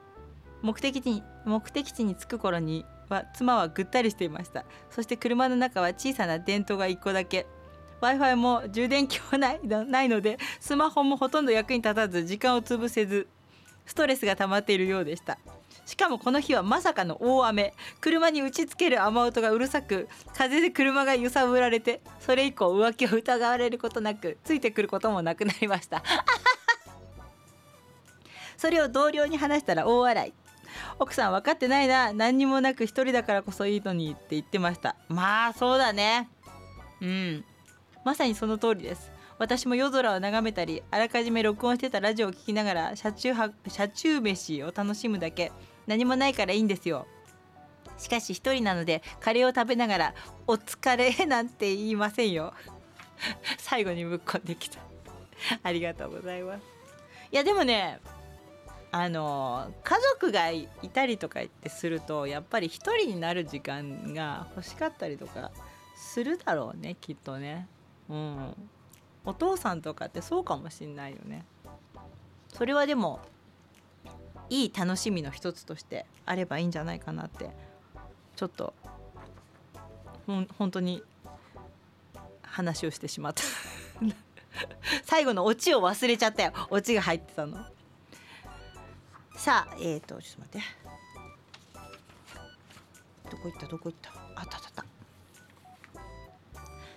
[0.63, 4.65] 目的地に目的地に着く頃には妻はぐったりしていました。
[4.91, 7.47] そして車の中は小さな電灯が1個だけ。
[8.01, 13.27] w i f i も充電器はないないのでスマホもほとんど役に立たず時間を潰せず
[13.87, 15.39] ストレスが溜まっているようでした。
[15.87, 17.73] しかもこの日はまさかの大雨。
[18.01, 26.03] 車に打ちつける雨音がうるさく風で車が揺さぶられてそれ以降浮気を疑われることなくついてくることもなくなりました。
[28.59, 30.33] それを同僚に話したら大笑い。
[30.99, 34.97] 奥さん分かってないな何にもなく一人だからこそいいのにって言ってました。
[35.09, 36.29] まあそうだね。
[37.01, 37.45] うん。
[38.05, 39.13] まさにその通りです。
[39.39, 43.35] 私も夜空を眺めたりあらかじめ録音してたラジオを聴きながら車中
[43.69, 45.53] 車中飯を楽しむだけ。
[45.87, 47.07] 何もないからいいんですよ。
[47.99, 50.15] しかし一人なのでカレーを食べながら
[50.47, 52.53] 「お疲れ」なんて言いませんよ。
[53.59, 54.81] 最後にぶっこんできた。
[55.63, 56.63] ありがとうございます。
[57.33, 58.01] いやでもね
[58.93, 65.51] あの家族がいたりとかってするとやっぱり一人になる時間が欲しかったりとか
[65.95, 67.69] するだろうねきっとね。
[68.09, 68.71] うん。
[69.25, 71.45] お父さんとかってそうかもしんないよね。
[72.49, 73.21] それはでも
[74.51, 77.51] いい楽しみの一つとしてあればいいんじゃないかなって
[78.37, 78.75] ちょっと
[80.27, 81.03] ほん本当に
[82.43, 83.43] 話をしてしまった。
[85.05, 87.65] 最後のオチを忘れちゃったよオチが入ってたの。
[89.37, 90.87] さあえっ、ー、とちょっと待って。
[93.31, 93.67] どこ行った？
[93.67, 94.11] どこ行った？
[94.37, 94.85] あったあった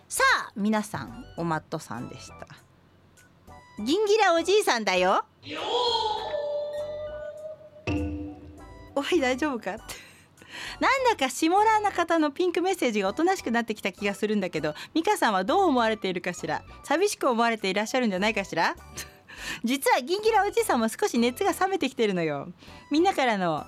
[0.08, 2.48] さあ皆さんおマットさんでした。
[3.84, 5.26] ギンギラおじいさんだよ。
[9.00, 9.72] おい大丈夫か？
[9.76, 9.82] っ て
[10.80, 16.64] なんだか下ラーな方のピンクメッセージがおとなしくなってきた気がするんだけど美香さんはどう思われているかしら？
[16.84, 18.76] 寂しく思われていらっしゃるんじゃないかしら？
[19.64, 22.50] 実はギンギラおじいさんも少し熱が冷めてきてるのよ。
[22.92, 23.66] みんなからの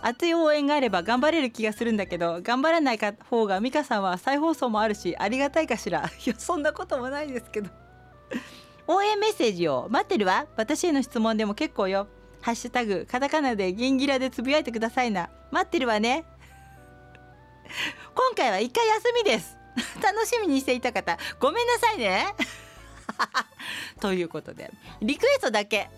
[0.00, 6.08] 熱い応援があれば頑張れる気がするんだけど頑張らない方が美香さんは再放送もあるしありがたいかしら？
[6.24, 7.70] いやそんなこともないですけど。
[8.86, 10.46] 応援メッセージを待ってるわ。
[10.56, 12.06] 私への質問でも結構よ。
[12.40, 15.30] ハッシュタグカタカナでギンギラでつぶやいてくださいな。
[15.50, 16.24] 待ってるわね。
[18.14, 19.56] 今回は一回休みです。
[20.02, 22.26] 楽しみにしていた方ごめんなさいね。
[24.00, 24.70] ということで
[25.00, 25.90] リクエストだけ。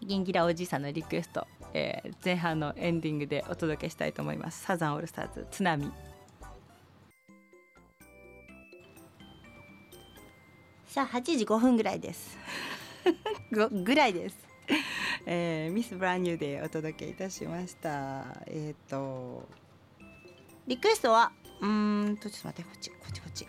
[0.00, 4.64] ギンギラおじいさんのリクエスト、えー、前半のエンディングでお届けしたいと思います。
[4.64, 5.92] サザンオールスターズ津波。
[10.88, 12.36] さあ8時5分ぐらいです。
[13.50, 14.36] ぐらいです、
[15.26, 18.24] えー、ミス・ブランニューでお届けいたしました。
[18.46, 19.48] えっ、ー、と
[20.66, 23.46] リクエストはうんとちょっと待ってこっちこっちこっち。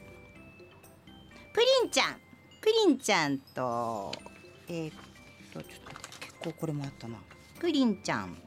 [1.54, 2.20] プリンちゃん。
[2.62, 4.12] プリンちゃんと
[4.68, 7.18] えっ、ー、とちょっと結構これもあったな。
[7.60, 8.38] プリンちゃん。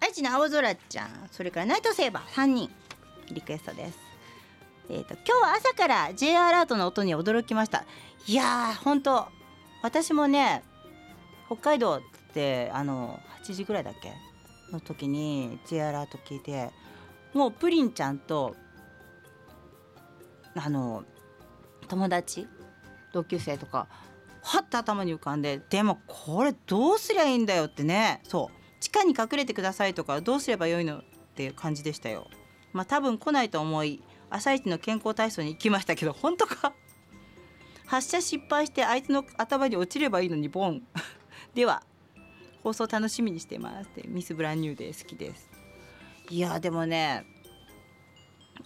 [0.00, 1.28] 愛知の青空ちゃん。
[1.30, 2.26] それからナイトセーバー。
[2.26, 2.70] 3人。
[3.30, 3.98] リクエストです。
[4.90, 7.84] えーと、今日は朝から J アラートの音に驚きました。
[8.26, 9.28] いやー本当
[9.84, 10.62] 私もね
[11.46, 12.00] 北海道っ
[12.32, 14.14] てあの8時ぐらいだっけ？
[14.72, 16.70] の時に J アラート聞いて
[17.34, 18.56] もうプリンちゃんと
[20.56, 21.04] あの
[21.86, 22.48] 友達
[23.12, 23.86] 同級生とか
[24.42, 28.22] はっと頭に浮かんででもこれどうすりゃいいんだよってね。
[28.24, 28.80] そう。
[28.80, 31.02] 地下に隠れてくださいとかどうすればよいのっ
[31.34, 32.28] ていう感じでしたよ。
[32.72, 36.72] まあ多分来ないと思い朝一の健康体操に行きましたけど本当か？
[37.94, 40.82] 発射失敗してあいつの頭に落ちればいいのにボン。
[41.54, 41.82] では
[42.64, 45.48] 放送楽しみにしてますってミス・ブランニューで好きです。
[46.28, 47.24] いやでもね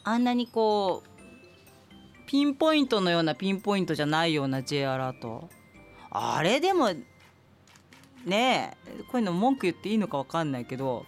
[0.05, 5.51] あんなにこうピンポイントのようなピンポイントじゃないような J アラート。
[6.11, 6.88] あれでも
[8.25, 11.05] ねえこういうの文句言っていいのか分かんないけど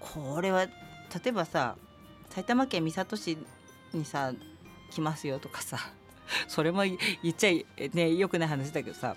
[0.00, 0.72] これは例
[1.26, 1.76] えばさ
[2.30, 3.38] 埼玉県三郷市
[3.92, 4.32] にさ
[4.90, 5.78] 来ますよとかさ
[6.48, 6.96] それも言
[7.30, 9.16] っちゃいねよくない話だけどさ。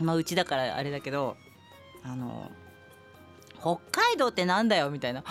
[0.00, 1.36] まあうちだからあれだけど
[2.04, 2.50] あの
[3.60, 5.22] 北海道ってなんだよみたいな。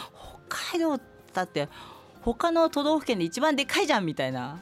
[0.50, 1.00] 北海道
[1.34, 1.70] だって
[2.22, 4.62] 他の都道府県で一番でかいじゃんみたいな。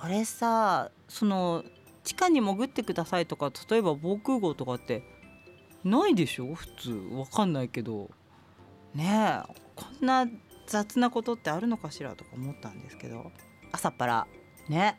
[0.00, 1.64] これさその
[2.04, 5.02] 地下に潜ってくださいとか例えば防空壕とかって
[5.84, 6.54] ないでしょ？
[6.54, 6.90] 普通。
[7.12, 8.10] わかんないけど。
[8.94, 10.26] ねえこんな
[10.66, 13.30] 雑なことってあるのかしらとか思ったんですけど。
[13.70, 14.26] 朝っぱら。
[14.68, 14.98] ね。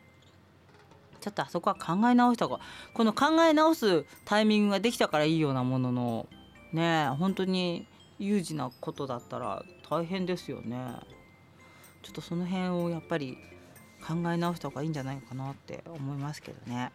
[1.19, 2.62] ちょっとあそこは考え直した方が
[2.93, 6.27] この考え直すタイミングができたからいいようなものの
[6.73, 10.77] ね本当に有事なことだったら大変ですよね。
[12.01, 13.38] ちょっとその辺をやっぱり
[14.05, 16.91] 考え直した方がいいんじゃないかなって思いますけどね。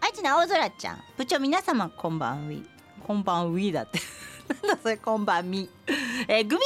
[0.00, 0.98] 愛知の青空ちゃん。
[1.16, 2.66] 部長皆様こんばんウィ
[3.06, 4.00] こんばんウィだって
[4.62, 5.70] なんだそれこんばんみ。
[6.28, 6.60] えー、グミグミ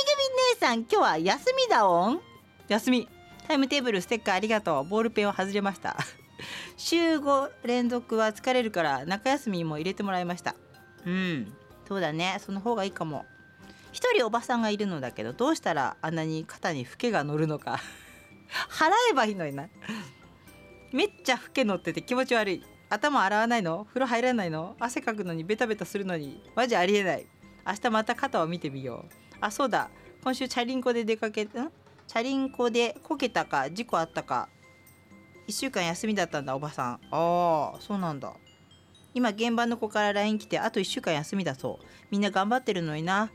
[0.55, 2.21] 姉さん今日は休みだおん？
[2.69, 3.09] 休み
[3.47, 4.85] タイムテーブルステッカーありがとう。
[4.85, 5.97] ボールペンを外れました。
[6.77, 10.55] 週5連続は疲れるから中休みも入れてもらいました。
[11.05, 11.55] うん。
[11.87, 12.39] そうだね。
[12.41, 13.25] その方がいいかも。
[13.93, 17.81] 一人おばさんがいるのだけどどうしたらあんなに肩にフケが乗るのか。
[18.69, 19.69] 払えばいいのにな。
[20.93, 22.63] めっちゃフケ乗ってて気持ち悪い。
[22.89, 23.85] 頭洗わないの？
[23.87, 24.77] 風呂入らないの？
[24.79, 26.43] 汗かくのにベタベタするのに？
[26.55, 27.27] マジありえない。
[27.67, 29.13] 明日また肩を見てみよう。
[29.41, 29.91] あそうだ。
[30.23, 31.49] 今週チャリンコで出かけん？
[32.07, 34.49] チャリンコでこけたか事故あったか
[35.49, 36.93] 1週間休みだったんだおばさん。
[37.11, 38.33] ああそうなんだ。
[39.15, 41.85] 今現場の子から LINE 来てあと1週間休みだそう。
[42.11, 43.31] みんな頑張ってるのにな。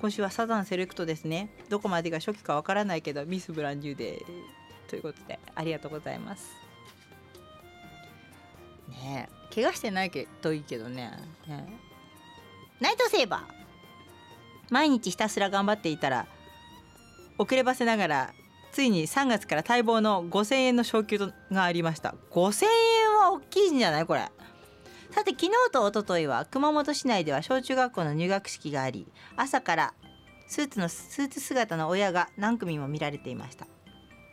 [0.00, 1.50] 今週はサザンセレクトですね。
[1.68, 4.24] どこまでが初期かわからないけどミスブランニューで
[4.88, 6.50] ということでありがとうございます。
[8.88, 11.12] ねえ怪我してないけどいいけどね。
[11.46, 11.66] ね
[12.80, 13.62] ナイトセーバー。
[14.70, 16.26] 毎日ひたすら頑張っていたら
[17.38, 18.34] 遅ればせながら
[18.72, 21.18] ついに3月から待望の5,000円の昇給
[21.50, 22.14] がありました。
[22.30, 24.06] 5,000円は大きいんじゃない？
[24.06, 24.20] これ。
[25.10, 29.06] さて昨日と一昨日は熊本市内では小中学校の入学式があり
[29.36, 29.94] 朝から
[30.48, 33.66] スーツのスーツ姿の親が何組も見られていました。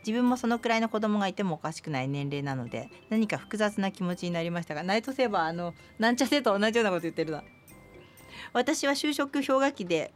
[0.06, 7.42] 自分もそのくらいの子供がいてもおかしくない年齢なので何か複雑な気持ちになりましたがナイトセーバーあのなんちゃせと同じようなこと言ってるな。
[8.54, 10.14] 私は就職氷河期で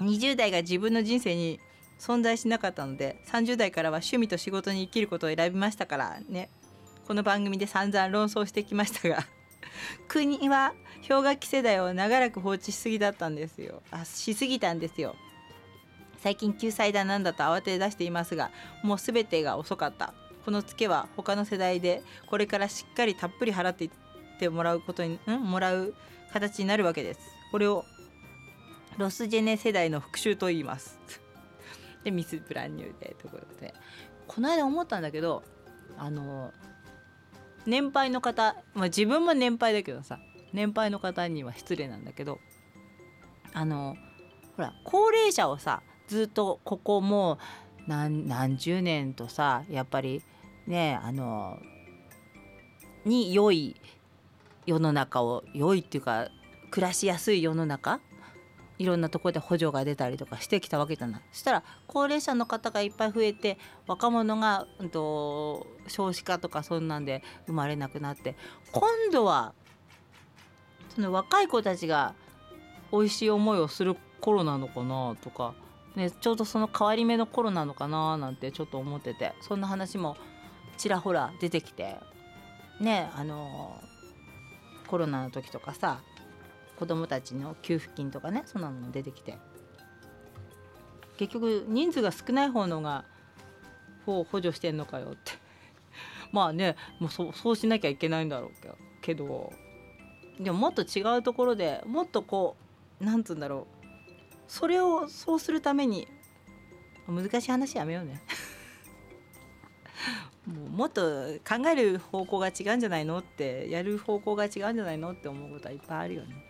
[0.00, 1.58] 20代が自分の人生に
[1.98, 6.50] 存在しなかったので30代からは趣味と仕事に生きることを選びましたからね。
[7.06, 9.26] この番組で散々論争してきましたが
[10.08, 13.82] 国は氷河期世代を長らく放置しすぎだったんですよ。
[13.90, 15.16] あしすぎたんですよ。
[16.18, 18.50] 最近救済だなんだと慌て出していますが
[18.82, 20.14] もう全てが遅かった。
[20.44, 23.90] このツケは他の世代でこれからしっかりたっぷり払っていっ
[24.38, 25.94] てもらうことにんもらう
[26.32, 27.20] 形になるわけです。
[27.50, 27.84] これを
[28.98, 30.98] ロスジェネ世代の復讐と言います。
[32.04, 33.74] でミスプランニューでということで。
[34.28, 35.42] この間思ったんだけど
[35.96, 36.52] あの
[37.66, 40.20] 年配の方、まあ、自分も年配だけどさ
[40.52, 42.38] 年配の方には失礼なんだけど
[43.52, 43.96] あの
[44.56, 47.38] ほら高齢者をさずっとここもう
[47.88, 50.22] 何何十年とさやっぱり
[50.66, 51.58] ねあの
[53.04, 53.76] に良い
[54.66, 56.28] 世の中を良いっていうか
[56.70, 58.00] 暮らしやすい世の中
[58.78, 61.18] いろんなところで補助が出たりとかしてきたわけじゃな。
[61.18, 68.36] いそしたら高齢者の方がいっぱい増えて若者が、うんと、少子化とかそんなんで生まれなくなって
[68.72, 69.52] 今度は
[70.94, 72.14] その若い子たちが
[72.92, 75.54] 美味しい思いをする頃なのかなとか、
[75.96, 80.16] ね、ちょうどその変わり目の頃なのかななんてちょっと思っててそんな話も
[80.76, 81.96] ちらほら出てきて
[82.80, 83.80] ねあの
[84.86, 86.00] コロナの時とかさ
[86.78, 89.36] 子どもたちの給付金とかねそんなのも出てきて。
[91.16, 93.04] 結局人数が少ない方のが
[94.06, 95.32] 補助してんのかよって。
[96.30, 98.50] まあねもうそそうしなきゃいけないんだろう
[99.02, 99.52] けど。
[100.38, 102.56] でももっと違うところでもっとこ
[103.00, 103.86] う何つうんだろう。
[104.46, 106.06] それをそうするために
[107.08, 108.22] 難しい話やめようね。
[110.46, 111.00] もうもっと
[111.46, 116.47] 考える方向が違うんじゃないのってやる方向が違うんじゃないのって思うことはいっぱいあるよね。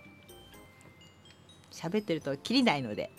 [1.78, 3.10] 喋ってると切りないので。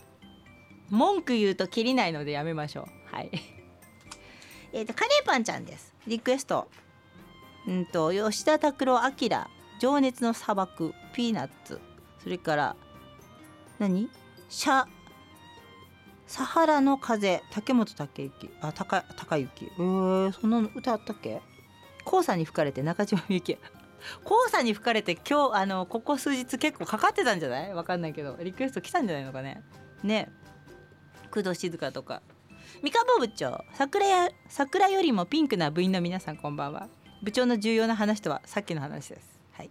[0.90, 3.16] 文句言うと切りないのでやめましょう。
[3.16, 3.30] はい。
[4.74, 5.94] えっとカレーパンちゃんです。
[6.08, 6.68] リクエスト。
[7.68, 9.30] うんと吉田拓郎明
[9.80, 11.80] 情熱の砂漠ピーナッツ。
[12.24, 12.76] それから
[13.78, 14.10] 何？
[14.50, 14.86] シャ
[16.26, 18.50] サハラの風竹本武之。
[18.62, 19.66] あ高高之。
[19.66, 21.42] えー、そんな歌あったっけ？
[22.10, 23.58] 黄砂に吹かれて中島みゆき。
[24.24, 27.74] 黄砂に吹かれて今日あのここ数日結構かかってたんじゃない？
[27.74, 28.38] わかんないけど。
[28.42, 29.62] リクエスト来たんじゃないのかね？
[30.04, 30.30] ね。
[31.32, 32.22] 工藤静香とか。
[32.82, 36.88] 三河部長桜や桜よりもピンクな部員の皆さんこんばんは。
[37.22, 39.70] 部長の重要な話とはさっきの話です、はい、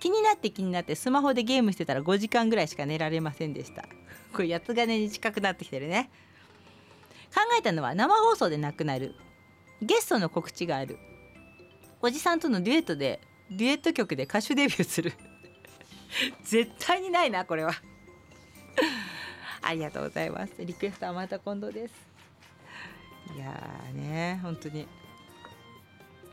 [0.00, 3.86] 気になって気になってスマホでゲームしてたら5時間ぐらいしか寝られませんでした。
[4.34, 6.10] これ八つ金に近くなってきてるね。
[7.34, 9.14] 考えたのは生放送でなくなる。
[9.80, 10.98] ゲストの告知がある。
[12.02, 13.20] おじさんとのデュエットで
[13.54, 15.12] デュエット曲で歌手デビューする。
[16.44, 17.72] 絶対にないなこれは。
[19.62, 20.52] ありがとうございます。
[20.58, 21.94] リクエストはまた今度です。
[23.34, 24.86] いやーね本当に。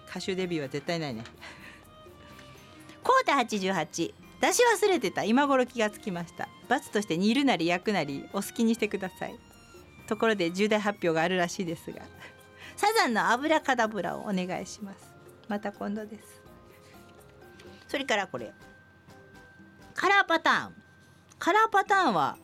[0.09, 1.23] 歌手デビューは絶対ないね。
[3.03, 5.23] コータ88出し忘れてた。
[5.23, 6.49] 今頃気がつきました。
[6.67, 9.39] 罰として煮るなり焼くなりお好きにしてください。
[10.07, 12.01] ところで重大発表があるらしいですが。
[12.75, 15.11] サザンの油カダブラをお願いします。
[15.47, 16.40] また今度です。
[17.91, 18.53] それからこれ。
[19.95, 20.75] カラーパターン。
[21.37, 22.37] カラーパターンは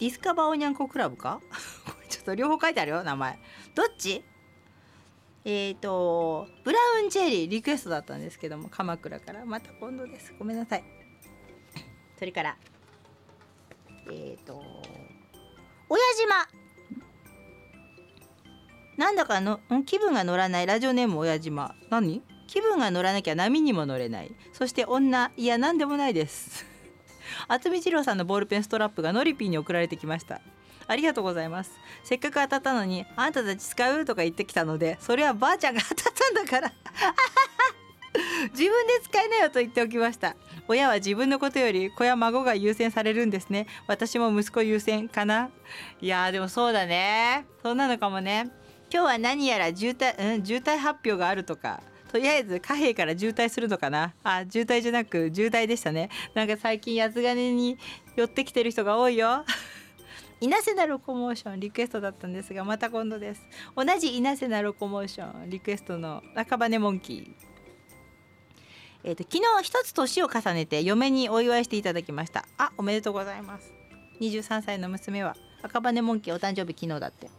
[0.00, 1.40] ディスカバーおにゃんこクラブか？
[1.86, 3.38] これちょっと両方書いてあるよ名前。
[3.76, 4.24] どっち？
[5.44, 9.44] えっ、ー、とブラウンチェリーリクエストだったんですけども鎌倉から。
[9.44, 10.34] また今度です。
[10.36, 10.82] ごめんなさい。
[12.18, 12.56] それから
[14.10, 14.60] えっ、ー、と
[15.88, 16.48] 親島。
[18.96, 21.76] なんだかの気分が乗らないラジオネーム親島。
[21.90, 22.24] 何？
[22.48, 24.32] 気分が乗らなきゃ波にも乗れない。
[24.52, 26.66] そして女いや何でもないです。
[27.46, 30.40] 渥美二郎さんのボールペンストラップがノリピーに送られてきました。
[30.88, 31.78] ありがとうございます。
[32.02, 36.72] せっかく当たったのにあんたたち使うとか言ってきたのでそれはばあちゃんが当たったんだから。
[38.52, 40.34] 自分で使えなよと言っておきました。
[40.66, 43.66] 親は自分のことより子や孫が優先されるんですね。
[43.86, 45.50] 私も息子優先かな。
[46.00, 47.46] いやでもそうだね。
[47.62, 48.50] そんなのかもね。
[48.90, 51.82] 今日は何やら渋滞、うん、渋滞発表があるとか。
[52.10, 54.14] とりあえず貨幣から渋滞するのかな？
[54.24, 56.08] あ渋滞じゃなく渋滞でしたね。
[56.34, 57.78] なんか最近八つ金に
[58.16, 59.44] 寄ってきてる人が多いよ。
[60.40, 63.42] 稲瀬なロコモーションリクエストだったんですがまた今度です。
[63.76, 67.48] 同じ稲瀬なロコモーションリクエストの赤羽モンキー。
[69.04, 72.46] えーと、昨日一つ年を重ねて嫁にお祝いしていただきました。
[72.56, 73.72] あおめでとうございます。
[74.20, 77.30] 23歳の娘は赤羽モンキーお誕生日昨日だって。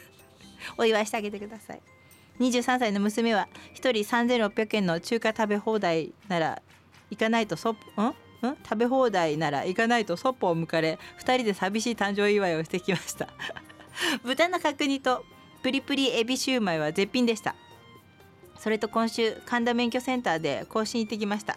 [0.78, 1.93] お祝いしてあげてください。
[2.40, 6.62] 23歳の娘は1人3600円の中華食べ放題なら
[7.10, 7.74] 行かないとそん？
[7.74, 7.76] ん？
[8.62, 13.28] 食べ放題なら行かないとそっぽを向かれ2人で寂しい誕生祝いをしてきました。
[14.24, 15.24] 豚の角煮と
[15.62, 17.54] プリプリエビシューマイは絶品でした。
[18.58, 21.56] それと今週神田免許センターで更新行ってきました。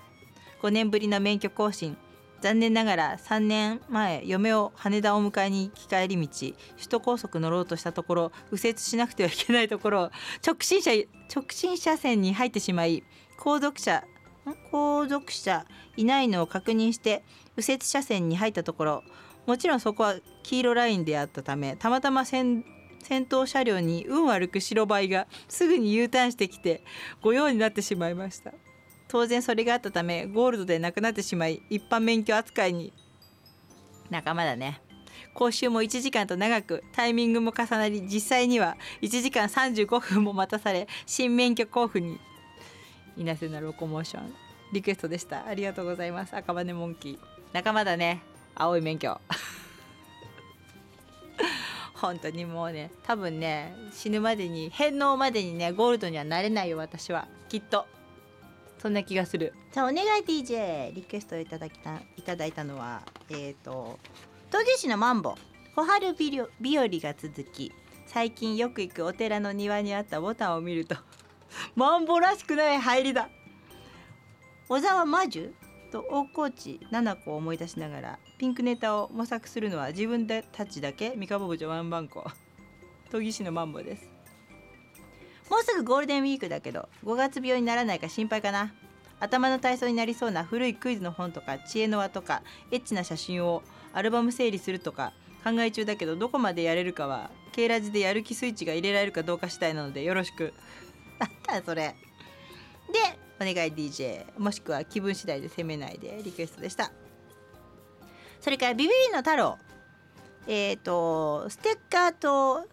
[0.61, 1.97] 5年ぶりの免許更新。
[2.41, 10.11] 残念ながら3年前嫁を羽田を迎えに行き帰り道首都高速乗ろうとしたところ右折しなくてはいけないところ
[10.45, 10.91] 直進車
[11.33, 13.03] 直進車線に入ってしまい
[13.37, 14.03] 後続車
[14.71, 15.65] 後続車
[15.97, 17.23] いないのを確認して
[17.57, 19.03] 右折車線に入ったところ
[19.45, 22.63] もちろんそこは黄色ラインであったためたまたま先
[23.03, 26.83] 先頭車両に運悪く白バイがすぐに U ターンしてきて
[27.21, 28.51] 御用になってしまいました。
[29.07, 32.93] 当然それがあったためゴールドでなくなってしまい一般免許扱いに。
[34.09, 34.81] 仲間だね。
[35.33, 42.19] 講習も1時間と長くタイミングも重なり実際には1時間35分も待たされ新免許交付に。
[43.15, 44.33] 稲瀬なロコモーション。
[44.73, 45.47] リクエストでした。
[45.47, 46.35] ありがとうございます。
[46.35, 47.19] 赤羽モンキー。
[47.53, 48.21] 仲間だね。
[48.55, 49.19] 青い免許。
[51.93, 57.27] 本当にもうね多分ね死ぬまでに返納までにねゴールドにはなれないよ私は。
[57.49, 57.85] きっと。
[58.79, 59.53] そんな気がする。
[59.71, 63.99] さあお願い DJ リクエストをいただきたいただいたのはえっ、ー、と
[64.51, 65.35] 陶芸師のマンボ。
[65.75, 67.71] 小春日和が続き
[68.07, 70.95] 最近よく行くお寺の庭にあったボタンを見ると
[71.75, 73.29] マンボらしくない入りだ。
[74.67, 75.53] 小沢魔女？
[75.91, 81.13] と大河内七子を思い出しながらピンクネタを模索するのは自分たちだけ？
[81.15, 82.25] 三河部長ワンバンコ。
[83.11, 84.16] 研ぎ師のマンボです。
[85.49, 88.73] もうすぐゴールデンウィークだけど5月病にならないか心配かな。
[89.19, 95.11] 頭の体操になりそうな古いクイズの本とか知恵の輪とかエッチな写真をアルバム整理するとか
[95.43, 100.53] 考え中だけどどこまでやれるかは K ラジでやる気スイッチが入れられるかどうか次第なのでよろしく。
[101.19, 101.95] あったそれ。
[102.93, 106.91] でお願い DJ もしくは気分次第で責めないでリクエストでした。
[108.39, 109.57] それからビビリの太郎。
[110.47, 112.65] えっ、ー、とステッカーとん？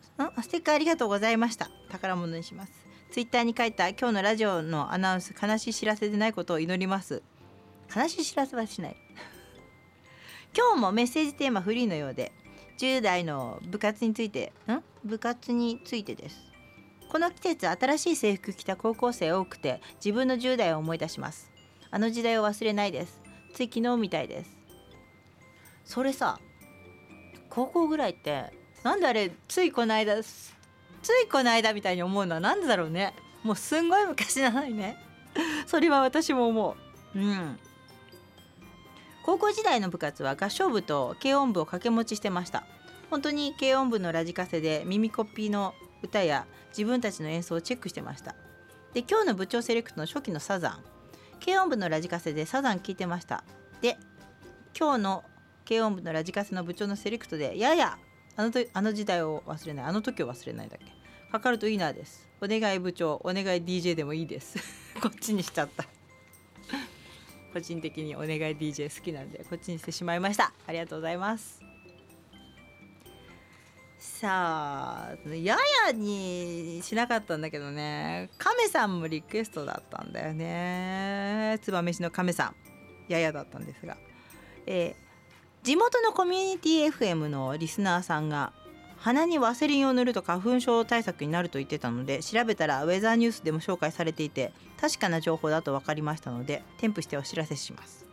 [0.42, 1.70] ステッカーありがとうございました。
[1.94, 2.72] 宝物にします。
[3.10, 7.22] ツイッターに書いた今日のラジオのアナウンス悲しい知らせでないことを祈ります。
[7.94, 8.96] 悲しい知らせはしない。
[10.56, 12.32] 今日もメッセージテーマフリーのようで
[12.78, 14.82] 10代の部活についてん？
[15.04, 16.40] 部活についてです。
[17.08, 21.52] この季節新しい制服着た高校生多くて自分の10代を思い出します。
[21.92, 23.22] あの時代を忘れないです。
[23.52, 24.56] つい昨日みたいです。
[25.84, 26.40] それさ
[27.48, 30.20] 高校ぐらいってなんであれついこの間
[31.04, 33.14] ついこの間みたいに思うのは何でだろうね。
[33.42, 34.96] もうすんごい昔なのにね。
[35.68, 36.76] それは私も思
[37.14, 37.18] う。
[37.18, 37.58] うん。
[39.22, 42.64] 高校時代の部活は合唱部と軽音部を掛け持ちしてました。
[43.10, 48.34] 本当に軽音部のラジカセで耳コピーの歌や自分たちの演奏をチェックしてました。
[48.94, 50.84] で今日の部長セレクトの初期のサザン。
[51.44, 53.44] 軽音部のラジカセでサザン聴いてました。
[53.82, 53.98] で
[54.78, 55.24] 今日の
[55.68, 57.98] 軽音部のラジカセの部長のセレクトでやや
[58.36, 59.86] あのとあの時代を忘れない。
[59.86, 60.84] あの時を忘れないだけ。
[61.30, 62.28] かかるといいなです。
[62.40, 64.58] お願い部長お願い DJ でもいいです。
[65.00, 65.84] こっちにしちゃった。
[67.52, 70.52] 個人的にお願い DJ 好きなんでこっちにしてしまいました。
[70.66, 71.60] ありがとうございます。
[73.98, 75.56] さあや
[75.86, 78.30] やにしなかったんだけどね。
[78.38, 81.58] 亀さんもリクエストだったんだよね。
[81.62, 82.56] 燕市の亀さん。
[83.08, 83.96] ややだったんですが、
[84.66, 84.96] え、
[85.64, 88.52] 地元のコミュニティ FM のリスナーさんが
[88.98, 98.04] 鼻にワセリンを塗ると花粉症対策になると言ってたので調べたらウェザーニュースでも紹介されていて確かな情報だと分かりましたので添付してお知らせします。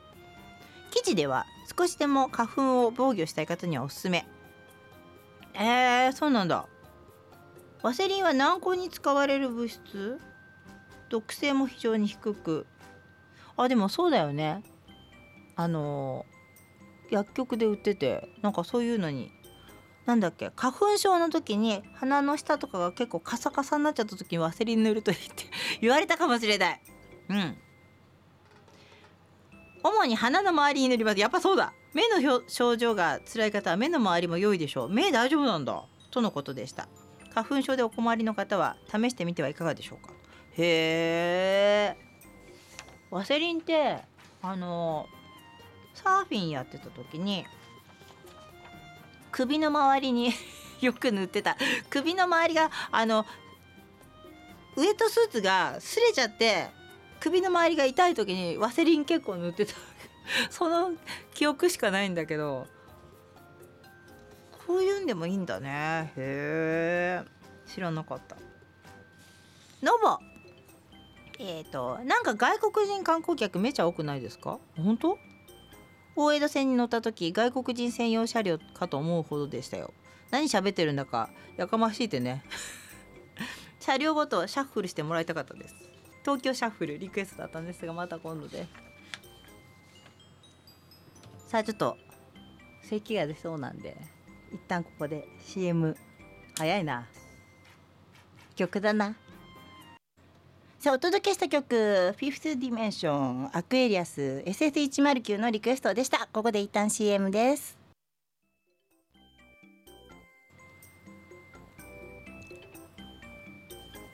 [0.91, 1.45] 記事では
[1.77, 4.25] 少しでも花粉を防御したい方にはおすすめ。
[5.53, 6.67] えー、そうなんだ。
[7.81, 10.19] ワセリンは軟膏に使われる物質？
[11.09, 12.65] 毒性も非常に低く。
[13.57, 14.63] あでもそうだよね。
[15.57, 16.25] あの
[17.11, 19.31] 薬局で売っててなんかそういうのに
[20.05, 25.45] なんだっけ花粉症の時に鼻の下とかが結構カサカサになっちゃった時にワセリン塗るといいって
[25.79, 26.81] 言われたかもしれない。
[27.29, 27.57] うん。
[29.83, 31.19] 主に鼻の周りに塗ります。
[31.19, 31.73] やっぱそうだ。
[31.93, 34.89] 目の症状が辛い方は目の周りも良いでしょう。
[34.89, 35.83] 目大丈夫なんだ。
[36.09, 36.87] とのことでした。
[37.33, 40.13] 花粉症でお困りの方は試してみてはいかがでしょうか。
[40.57, 41.97] へえ
[43.09, 43.99] ワセリンって
[44.41, 45.07] あの
[46.03, 47.45] サーフィンやってた時に
[49.31, 50.31] 首の周りに
[50.81, 51.57] よく塗ってた。
[51.89, 53.25] 首の周りがあの
[54.75, 56.69] ウエットスーツが擦れちゃって
[57.19, 59.73] 首の周りが痛い時にワセリン結構塗ってた。
[60.49, 60.93] その
[61.33, 62.67] 記憶しかないんだけど
[64.65, 66.13] こういうんでもいいんだね。
[66.15, 67.25] へえ。
[67.67, 68.37] 知らなかった。
[69.83, 70.19] ノボ
[71.39, 74.59] えっ、ー、となんか外国人観光客めちゃ多くないですか？
[74.77, 75.17] 本当？
[76.15, 79.93] 大江戸線に乗った時外国人専用車両かと思うほどでしたよ。
[80.29, 82.43] 何喋ってるんだかやかましいてね。
[83.79, 85.75] 車両ごとシャッフルしてもらいたかったです。
[86.21, 88.67] 東京シャッフルリクエストだったんですがまた今度で。
[91.47, 91.97] さあちょっと
[92.83, 93.97] 咳が出そうなんで
[94.53, 95.97] 一旦ここで CM
[96.57, 97.07] 早いな。
[98.55, 99.15] 曲だな。
[100.81, 101.75] さあお届けした曲
[102.17, 106.27] 「Fifth Dimension アクエリアス SS109」のリクエストでした。
[106.33, 107.77] ここで一旦 CM です。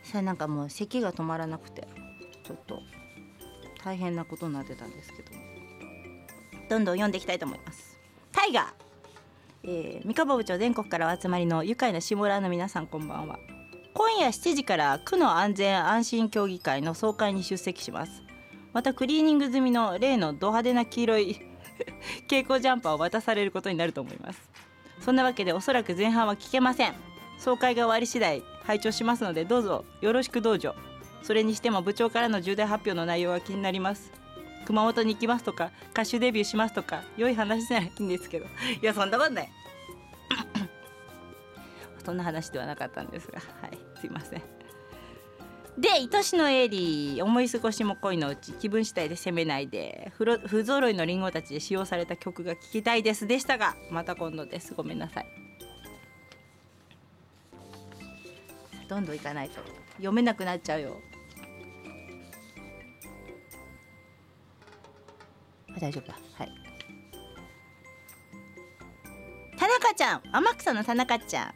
[0.03, 1.87] さあなんかもう咳が止まらなくて
[2.43, 2.81] ちょっと
[3.85, 5.31] 大変なことになってたんですけど。
[6.69, 7.97] どんどん読んでいきたいと思います。
[8.33, 13.39] タイガー、えー、三河部長全国からお集まりの愉快な下村の皆さんこんばんは。
[13.97, 18.21] 今夜7時から区の安全安心協議会の総会に出席します。
[18.71, 21.41] またクリーニング済みの例のド派手な黄色い
[22.29, 24.51] 蛍光ジャンパーを渡されることになると思います。
[24.99, 26.93] そんなわけでおそらく前半は聞けません。
[27.39, 30.75] 総会が終わり次第拝聴しますのでどうぞよろしくどうぞ。
[31.23, 34.11] それにしても部長からの重大発表の内容が気になります。
[34.65, 38.45] 熊本に行きますとか歌手デビューしますとか良い話ならいいんですけど。
[38.79, 39.51] いやそんなことない。
[42.05, 43.39] そんな話ではなかったんですが。
[43.39, 43.86] はい。
[43.99, 44.41] すいません。
[45.77, 54.73] で愛しのエリー思い過ごしも恋のうち気分次第で責めないで不不揃いのリンゴたちで使用された曲が聴きたいですでしたがまた今度です。
[54.73, 55.25] ごめんなさい。
[58.89, 59.61] どんどんいかないと。
[59.97, 60.95] 読めなくなっちゃうよ。
[65.79, 66.17] 大丈夫だ。
[66.33, 66.49] はい。
[69.59, 71.53] 田中ちゃん天草の田中ちゃん、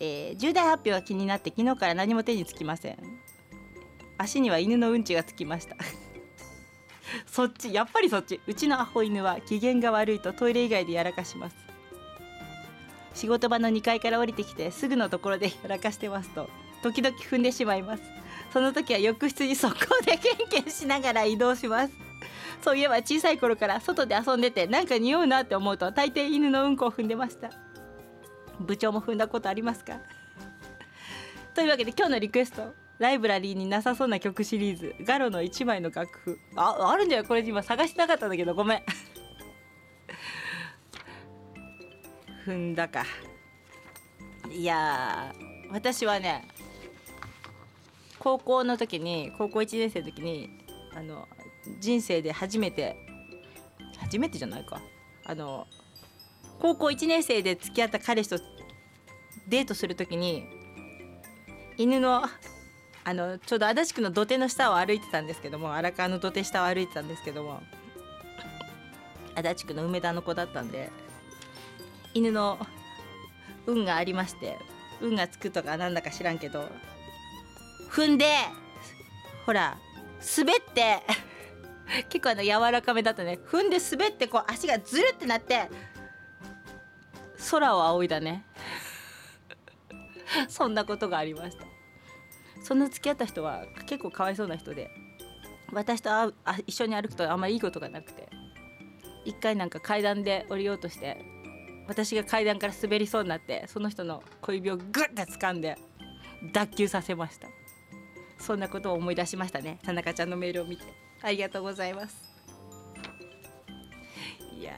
[0.00, 2.98] えー、重大発表が気になって昨日から何も手につきません。
[4.16, 5.76] 足には犬のうんちがつきました。
[7.26, 8.40] そっちやっぱりそっち。
[8.46, 11.56] うちのアホ犬は機嫌が悪いとトイレ以外でやらかします。
[13.14, 16.48] 仕事場の2階から降りてきてすぐのところでやらかしてますと
[16.82, 18.02] 時々踏んでしまいます。
[18.52, 21.92] その時は浴室に速攻でケンケンしながら移動します。
[22.62, 27.50] そういえば小さい頃から外で遊んでてなんか匂うなって思うと大抵犬のうんこを踏んでました。
[28.60, 29.98] 部長も踏んだことありますか？
[31.54, 38.82] というわけで今日のリクエストライブラリーになさそうな曲シリーズ「ガロの1枚の楽譜」ああるんじゃよこれ今探してなかったんだけどごめん。
[42.46, 43.04] 踏んだか。
[44.50, 45.34] いや
[45.70, 46.48] 私はね
[48.18, 50.48] 高校の時に高校1年生の時に
[50.94, 51.28] あの
[51.78, 52.96] 人生で初めて
[53.98, 54.80] 初めてじゃないか。
[55.24, 55.66] あの
[56.60, 58.38] 高校1年生で付き合った彼氏と
[59.48, 60.44] デートする時に
[61.76, 62.24] 犬の
[63.04, 67.62] あのちょうど足立区の土手の下を歩いてたんですけども荒川の土手下を歩いてたんですけども
[69.34, 70.90] 足立区の梅田の子だったんで
[72.12, 72.58] 犬の
[73.66, 74.58] 運がありまして
[75.00, 76.68] 運がつくとかなんだか知らんけど
[77.90, 78.26] 踏んで
[79.46, 79.78] ほら
[80.36, 80.98] 滑って
[82.10, 83.38] 結構あの柔らかめだとね。
[83.46, 85.70] 踏んで滑ってこう足がずるってなって
[87.50, 88.44] 空を仰いだね。
[90.48, 91.64] そんなことがありました。
[92.62, 94.90] その付き合った人は結構かわいそうな人で
[95.72, 96.32] 私とあ
[96.66, 98.28] 一緒に歩くとあんまりいいことがなくて
[99.24, 101.24] 一回なんか階段で降りようとして
[101.86, 105.76] 私が階段から滑りそうになってその人の小指をグッて掴んで
[106.52, 107.48] 脱臼させました。
[108.38, 109.80] そんなことを思い出しましたね。
[109.82, 110.84] 田中ちゃんのメールを見て。
[111.22, 112.16] ありがとうございます。
[114.56, 114.74] いや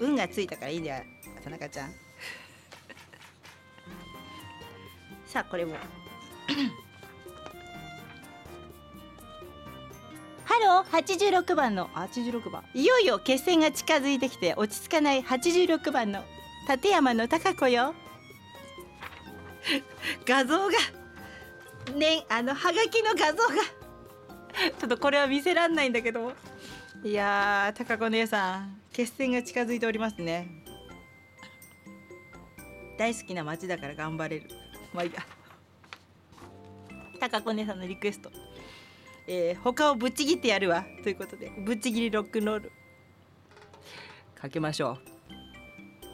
[0.00, 1.04] 運がついたからいいんだよ
[1.42, 1.92] 田中ちゃん。
[5.26, 5.76] さあこれも。
[10.44, 11.88] ハロー86番の。
[11.88, 12.64] 86番。
[12.74, 16.24] いよいよ決戦が近づいてきて落ち着かない86番の。
[16.68, 17.94] 立山の高子よ。
[20.26, 20.72] 画像が。
[21.94, 23.54] ねあのハガキの画像が。
[24.78, 26.32] ちょっとこれは見せらんないんだけど。
[27.02, 30.46] いやー高子姉さん決戦が近づいておりますね。
[32.96, 34.48] 大好きな街だから頑張れる。
[34.94, 35.18] まあいいや。
[37.18, 38.30] 高子姉さんのリクエスト。
[39.26, 40.86] えー、他をぶっちぎってやるわ。
[41.02, 42.72] ということでぶっちぎりロックンロール。
[44.36, 44.98] かけましょ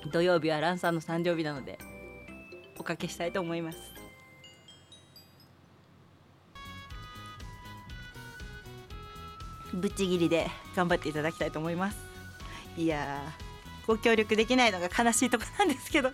[0.07, 0.11] う。
[0.11, 1.78] 土曜日はランさんの誕生日なので
[2.78, 3.78] おかけしたいと思います。
[9.74, 12.09] ぶっちぎりで頑張っていただきたいと思います。
[12.76, 13.22] いや
[13.86, 16.12] ご協力できないのが悲しいとこなんですけど。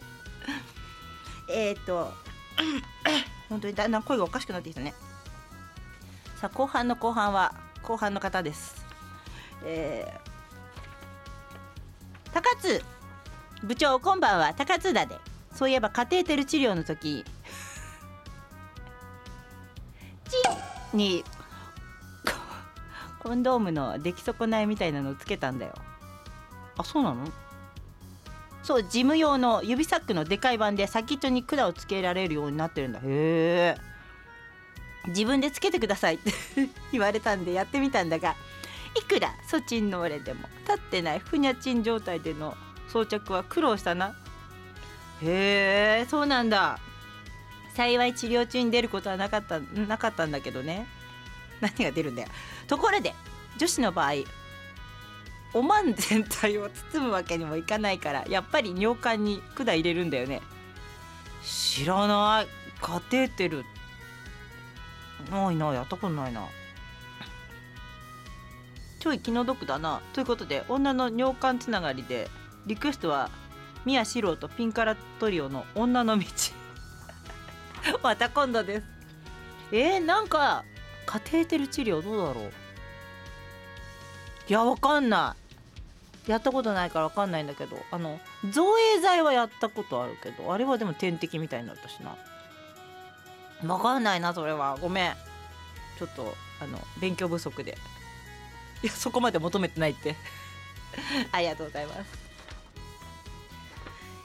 [1.48, 2.12] えっと
[3.48, 4.94] 本当にだんだん声がおかしくなってきたね。
[6.40, 8.84] さあ後半の後半は後半の方です。
[9.64, 12.82] えー、高津
[13.62, 14.54] 部長今晩は。
[14.54, 15.18] 高津田で。
[15.52, 17.24] そういえばカテーテル治療の時
[20.28, 20.36] チ
[20.92, 21.24] ンに
[23.20, 25.74] コンドームの出来損ないみたいなのをつけたんだよ。
[26.78, 27.26] あそうなの？
[28.62, 32.98] そう事務用の指サックのでかい版で先っちょに管をつけられるようになってるんだ。
[32.98, 33.76] へえ
[35.08, 36.32] 自分でつけてくださいって
[36.90, 38.34] 言われたんでやってみたんだが
[38.98, 42.56] いくらそちんの俺でも立ってないふにゃちん状態での
[42.88, 44.16] 装着は苦労したな。
[45.22, 46.80] へえそうなんだ。
[47.74, 50.86] 幸い治療中に出ることはなかったなかったんだけどね。
[51.60, 52.28] 何が出るんだよ。
[52.66, 53.14] ところで
[53.58, 54.12] 女子の場合
[55.56, 60.42] おまん全体を包むわけにもいかないからやっぱり尿管に管入れるんだよね。
[61.42, 62.46] 知らない。
[62.82, 63.64] カテーテル
[65.30, 66.46] ないなやったことないな。
[69.00, 70.02] ちょい気の毒だな。
[70.12, 72.28] ということで女の尿管つながりで
[72.66, 73.30] リクエストは
[73.86, 76.26] 宮四郎とピンカラトリオの女の道。
[78.02, 78.86] また今度です。
[79.72, 80.66] えー、なんか
[81.06, 82.52] カテーテル治療どうだろう。
[84.48, 85.45] いやわかんない。
[86.26, 88.18] やったことないからわかんないんだけどあの
[88.50, 92.16] 造影剤はやったことあるけどあれはでも点滴みたいになったしな。
[93.64, 94.76] わかんないなそれは。
[94.80, 95.14] ごめん。
[95.98, 97.78] ちょっとあの勉強不足で。
[98.82, 100.16] いやそこまで求めてないって。
[101.32, 102.26] ありがとうございます。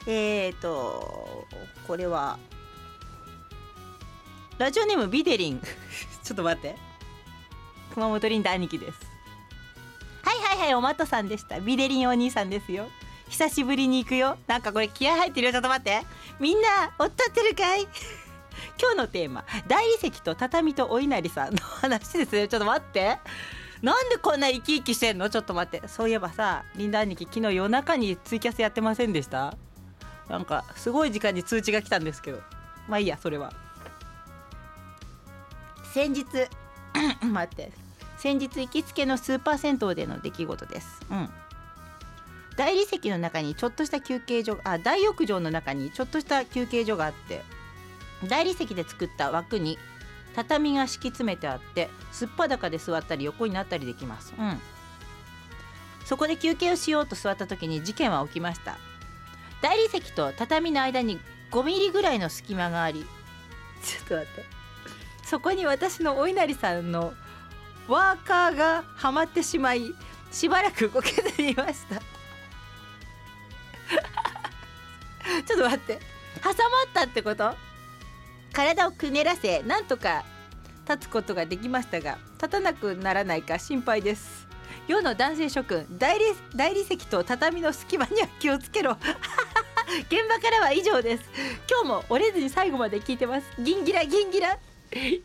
[0.08, 1.48] えーと
[1.88, 2.40] これは
[4.58, 5.62] ラジオネームビデリン。
[6.24, 6.76] ちょっと待って。
[7.94, 9.11] 熊本リンダ兄貴です。
[10.62, 11.60] はいおまとさんでした。
[11.60, 12.88] ビデリンお兄さんですよ。
[13.30, 14.38] 久しぶりに行くよ。
[14.46, 15.54] なんかこれ気合入ってるよ。
[15.54, 16.04] ちょっと待って。
[16.40, 16.68] みんな
[17.00, 17.88] おったってるかい？
[18.80, 19.44] 今日のテーマ。
[19.68, 22.48] 大理石と畳とお稲荷さんの話ですよ。
[22.48, 23.18] ちょっと待って。
[23.82, 25.32] なんでこんな生き生きしてんの？
[25.32, 25.88] ちょっと待って。
[25.88, 29.58] そういえばさリンダ兄貴昨日夜中にツイキャスやってませんでした？
[30.30, 32.40] なんかすごい時間に通知が来たんですけど。
[32.88, 33.52] まあいいやそれは。
[35.92, 36.28] 先日
[37.26, 37.72] 待って。
[38.22, 41.02] 先日行きつけのスーパー銭湯での出来事です。
[41.10, 41.30] うん。
[42.56, 47.42] 大理石の中にちょっとした休憩所あ大浴場の中にちょっとした休憩所があって
[48.28, 49.80] 大理石で作った枠に
[50.36, 54.36] 畳が敷き詰めてあってすっぱだかで座ったり横になったりできます。
[54.38, 54.60] うん。
[56.06, 58.78] そこで休憩をしようと座った時に事件は起きました。
[59.64, 61.20] 大理石と畳の間に
[61.50, 63.04] 5ミリぐらいの隙間があり
[63.82, 64.46] ちょっと待って。
[65.26, 67.16] そこに私のお稲荷さんの
[67.88, 69.94] ワーカーがはまってしまい
[70.32, 72.00] しばらく動けずにいました。
[75.46, 76.00] ちょっと待って。
[76.44, 76.56] 挟まっ
[76.94, 77.54] たってこと？
[78.54, 80.24] 体をくねらせなんとか
[80.90, 84.48] 立つことができましたが立たなくならないか心配です。
[84.88, 86.26] 世の男性諸君大理
[86.56, 88.98] 大理石と畳の隙間には気をつけろ。
[90.10, 91.24] 現場からは以上です。
[91.70, 93.48] 今日も折れずに最後まで聞いてます。
[93.60, 94.58] ギンギラギンギラ。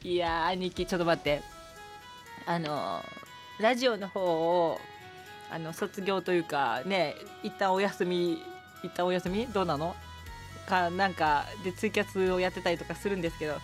[0.03, 1.56] いや兄貴ちょっと待って。
[2.47, 3.03] あの
[3.59, 4.81] ラジオの方を
[5.51, 8.43] あの卒業というかね一旦お休み
[8.83, 9.47] 一旦お休み？
[9.47, 9.95] どうなの？
[10.69, 13.55] かなんかでツイキャスをやってたりとかするんですけど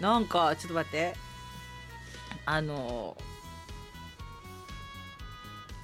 [0.00, 1.14] なんかちょっと待って。
[2.46, 3.16] あの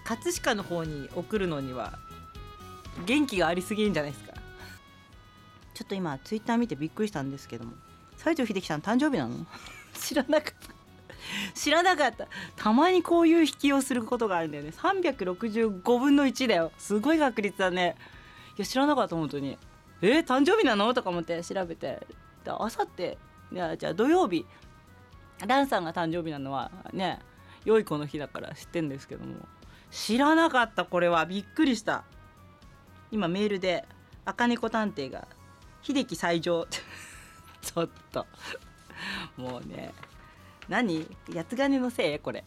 [0.04, 1.98] 葛飾の方に送るのには
[3.06, 4.34] 元気がありすぎるんじゃないですか？
[5.72, 7.72] ちょっと今ツイッター見てびっくりしたんですけども
[8.18, 9.46] 西城秀樹さん誕生日なの？
[9.98, 10.69] 知らなかった
[11.54, 12.28] 知らなかった。
[12.56, 14.72] たまにこういう引きをすることがあるんだよね。
[14.76, 16.72] 365分の1だよ。
[16.78, 17.96] すごい確率だね。
[18.56, 19.58] いや知らなかった本当に。
[20.02, 20.92] えー、誕生日なの？
[20.94, 22.06] とか思って調べて。
[22.46, 23.18] あさって。
[23.52, 24.46] いやじゃあ土曜日。
[25.46, 27.18] ランさんが誕生日なのはね
[27.64, 29.34] 良い子の日だから知ってんですけども。
[29.90, 31.26] 知らなかったこれは。
[31.26, 32.04] びっくりした。
[33.10, 33.84] 今メールで
[34.24, 35.26] 「赤猫探偵が
[35.82, 36.66] 秀樹最上」
[37.60, 38.26] ちょっと。
[39.36, 39.92] もうね。
[40.70, 41.04] 何？
[41.34, 42.44] 八つ金のせいこれ。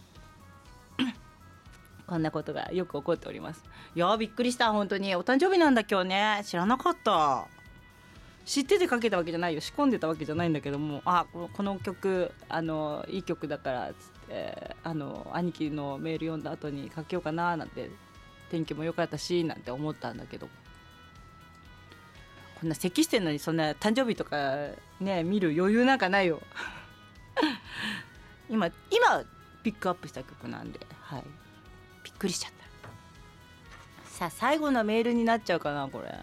[2.07, 3.61] こんなことがよく起こっております。
[3.95, 4.71] いやびっくりした。
[4.71, 5.13] 本当に。
[5.17, 6.41] お誕生日なんだ今日ね。
[6.45, 7.45] 知らなかった。
[8.45, 9.59] 知っててかけたわけじゃないよ。
[9.59, 11.01] 仕込んでたわけじゃないんだけども。
[11.03, 17.91] あこの曲あのいい曲だからっつってあの兄貴のメール読んだ後にかけようかななんて
[18.49, 20.47] 天気も良かったしなんて思ったんだけど。
[22.61, 24.69] こんな咳してんのにそんな誕生日とか
[25.01, 26.41] ね見る余裕なんかないよ。
[28.49, 29.23] 今今
[29.63, 31.23] ピックアップした曲なんではい。
[32.03, 34.09] びっくりしちゃった。
[34.09, 36.13] さあ最後のメールになっちゃうかなこれ。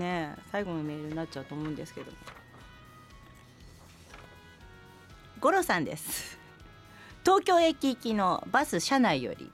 [0.00, 2.12] ね最後のメールになっちゃうと思うんですけど。
[5.40, 6.38] 五郎さんです。
[7.24, 9.52] 東京駅行きのバス車内より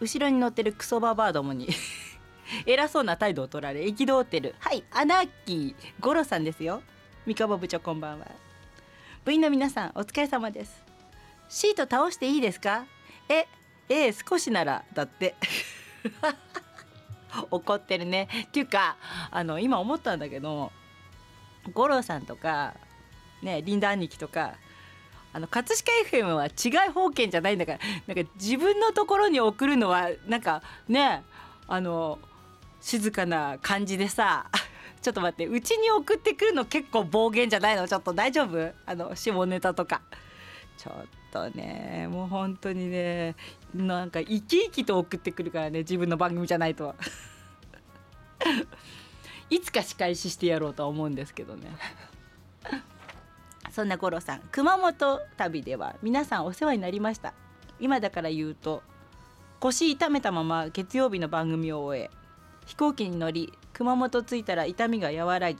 [0.00, 1.68] 後ろに乗ってるクソババアどもに
[2.64, 4.54] 偉そうな態度を取られ憤ってる。
[4.58, 5.74] はいアナーキー。
[6.00, 6.82] 五郎さんですよ。
[7.26, 8.26] 三河部長こんばんは。
[9.24, 10.82] 部員の皆さんお疲れ様です。
[11.48, 12.86] シート倒していいですか？
[13.28, 13.46] え
[13.88, 15.34] ええ少しならだって。
[17.50, 18.28] 怒ってるね。
[18.48, 18.96] っていうか
[19.30, 20.72] あの今思ったんだけど
[21.72, 22.74] 五郎さんとか
[23.42, 24.54] ねリンダ兄貴とか
[25.32, 25.76] あの葛
[26.10, 27.78] 飾 FM は違い方権じゃないんだから
[28.12, 31.22] なんか自分のところに送るのはなんかね
[31.68, 32.18] あの
[32.80, 34.46] 静かな感じでさ
[35.02, 37.88] ちょっと待ってうちに送ってくるの結構暴言じゃないの？
[37.88, 38.72] ちょっと大丈夫？
[38.86, 40.02] あの下ネタとか。
[40.76, 40.94] ちょっ
[41.30, 43.36] とねもう本当にね
[43.74, 46.94] なんか生き生きと送ってくるからね自分の番組じゃないと。
[49.50, 51.68] いつか仕返ししてやろうとは思うんですけどね。
[53.70, 57.34] そんな五郎さん熊本旅では皆さんお世話になりました。
[57.78, 58.82] 今だから言うと
[59.60, 62.10] 腰痛めたまま月曜日の番組を終え
[62.66, 65.58] 飛行機に乗り熊本着いたら痛みが和らぎ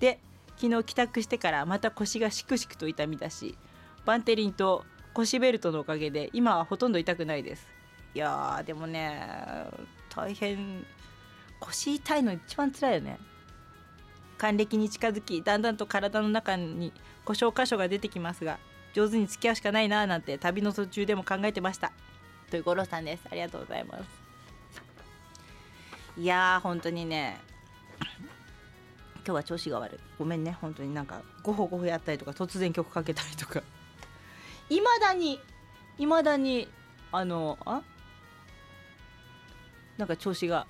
[0.00, 0.20] で
[0.56, 3.56] 昨日帰宅してからまた腰がしくしくと痛みだし
[4.04, 4.84] バンテリンと
[5.14, 7.66] 腰ベルトのおかげで今はほとんど痛くないです。
[8.14, 9.26] いやでもね
[10.14, 10.86] 大変
[11.60, 13.18] 腰痛いの一番辛いよね。
[14.38, 16.92] 還暦に近づきだんだんと体の中に
[17.24, 18.58] 故障箇所が出てきますが
[18.92, 21.92] 上手に付き合うしかないななんて旅の途中でも考えてました。
[22.50, 23.22] という五郎さんです。
[23.30, 24.25] ありがとうございます。
[26.18, 27.38] いやー本当にね。
[29.16, 29.98] 今日は調子が悪い。
[30.18, 30.56] ごめんね。
[30.60, 33.62] 本当になんかごほごほやったりとか突然曲かけたりとか。
[34.70, 35.40] いまだに
[35.98, 36.68] いまだに
[37.12, 37.82] あのあ？
[39.98, 40.66] なんか調子が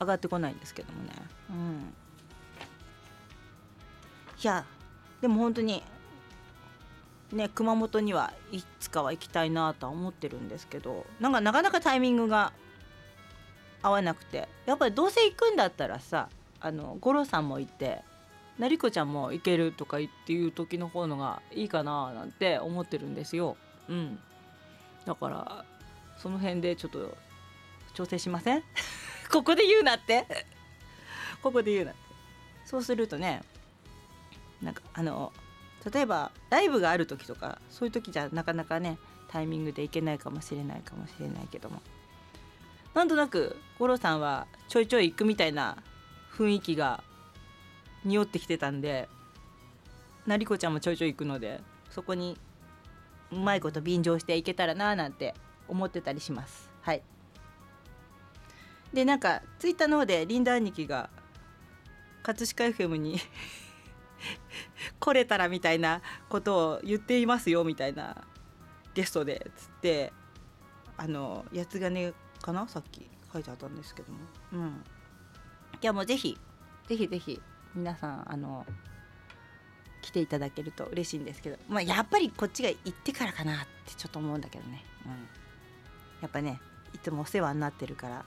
[0.00, 1.10] 上がってこないんですけどもね。
[1.50, 1.94] うん。
[4.42, 4.64] いや
[5.20, 5.82] でも本当に
[7.32, 12.52] ね熊本にはいつかは行きたいなとは思ってるんですけどなんかなかなかタイミングが
[13.82, 14.48] 合わなくて。
[14.66, 16.28] やっぱりどうせ行くんだったらさ
[16.60, 18.02] あの五郎さんもいて
[18.58, 23.56] 成子ちゃんも行けるとかっていう時の方のがいいかななんて思ってるんですよ。
[23.88, 24.18] うん、
[25.06, 25.64] だから
[26.18, 27.16] その辺でちょっと
[27.94, 28.62] 調整しません？
[29.32, 30.26] ここで言うなって。
[31.42, 32.00] ここで言うなって。
[32.64, 33.42] そうするとね
[34.60, 35.32] なんかあの
[35.90, 38.98] 例えばライブがある時とかそういう時じゃなかなかね
[39.28, 41.80] タイミングでいけないかもしれないかもしれないけども
[42.98, 45.76] なんとなく五郎さんはちょいちょい行くみたいな
[46.36, 47.04] 雰囲気が
[48.04, 49.08] 匂ってきてたんで
[50.26, 52.36] 成子ちゃんもちょいちょい行くのでそこに
[53.30, 55.34] うまいこと便乗していけたらななんて
[55.68, 56.72] 思ってたりします。
[56.80, 57.02] はい。
[58.92, 61.08] でなんかツイッターの方でリンダ兄貴が
[62.24, 63.20] 葛飾 FM に
[64.98, 68.24] 来れたらみたいなことを言っていますよみたいな
[68.94, 70.12] ゲストでつって
[70.96, 72.68] あの八つ金かな？
[72.68, 74.18] さっき書いてあったんですけども。
[74.52, 74.84] うん。
[75.80, 76.36] いやもうぜひ
[76.88, 77.40] ぜひぜひ
[77.74, 78.66] 皆さんあの
[80.02, 85.12] 来ていただけると嬉しいんですけど、まあ、やっぱりこっちが行ってからかなってちょっと思うんだけどね、うん、
[86.22, 86.60] やっぱね
[86.94, 88.24] いつもお世話になってるから。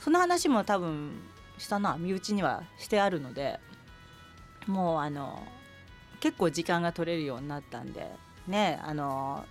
[0.00, 1.12] その話も多分
[1.58, 3.60] したな身内にはしてあるので
[4.66, 5.46] もうあの
[6.20, 8.10] 結構時間が取れるようになったんで
[8.48, 9.44] ねあの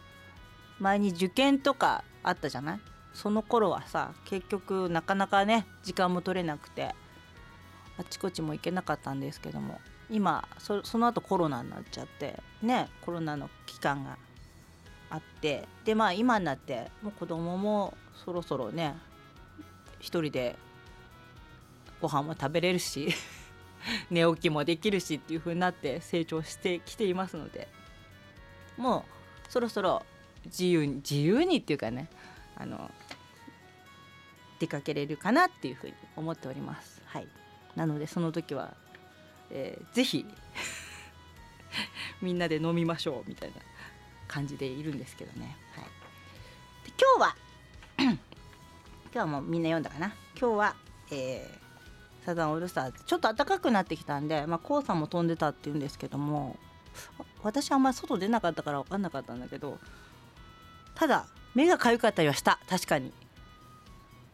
[0.79, 2.79] 前に受験とかあったじゃない？
[3.13, 6.93] その頃はさ結局なかなかね時間も取れなくて
[7.97, 14.17] あちこちも行けなかったんですけども今そその後コロナになっちゃってねコロナの期間が
[15.09, 18.95] あってでまあ今になってもう子供もそろそろね
[19.99, 20.55] 一人で
[22.01, 23.09] ご飯も食べれるし
[24.11, 27.67] 寝起きもできるしっていう風になって成長してきていますので
[28.77, 29.05] も
[29.47, 30.05] うそろそろ
[30.49, 32.09] 自由に自由にっていうかね
[32.55, 32.91] あの
[34.59, 37.01] 出かけれるかなっていうふうに思っております。
[37.05, 37.27] はい、
[37.75, 38.75] なのでその時は、
[39.49, 40.25] えー、ぜひ
[42.21, 43.55] みんなで飲みましょうみたいな
[44.27, 45.57] 感じでいるんですけどね。
[45.75, 45.85] はい、
[46.85, 47.35] で今日は
[47.97, 48.17] 今
[49.13, 50.75] 日はもうみんな読んだかな今日は、
[51.11, 56.57] えー、サザンオールスターズちょっと暖かくなってきたんで、まあ、黄砂も飛んでたっていうんですけども
[57.43, 59.79] 私あんまり外出なかったから分かんなかったんだけど
[60.99, 62.59] ただ目が痒かったりはした。
[62.67, 63.13] 確かに。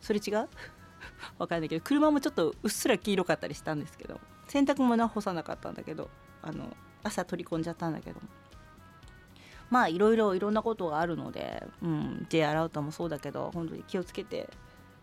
[0.01, 0.49] それ違う？
[1.37, 4.19] わかんないけど車もちょっとうっすら黄色かったりしたんですけど。
[4.47, 6.09] 洗濯物は干さなかったんだけど。
[6.41, 8.19] あの朝取り込んじゃったんだけど。
[9.69, 14.49] まあいろいろいろんなことがあるので、うん、J アラウトもそうだけど本当に気をつけて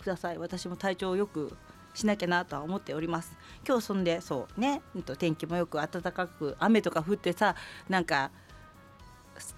[0.01, 0.39] ください。
[0.39, 1.57] 私も体調をよく
[1.95, 3.37] しなきゃなとは思っております。
[3.65, 4.83] 今日そんでそうね
[5.17, 7.55] 天気もよく暖かく雨とか降ってさ
[7.89, 8.33] なんか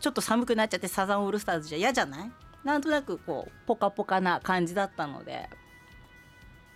[0.00, 2.30] ちょっと寒くなっちゃってサザンオールスターズじゃ嫌じゃない？
[2.64, 5.48] なんとなくこうポカポカな感じだったので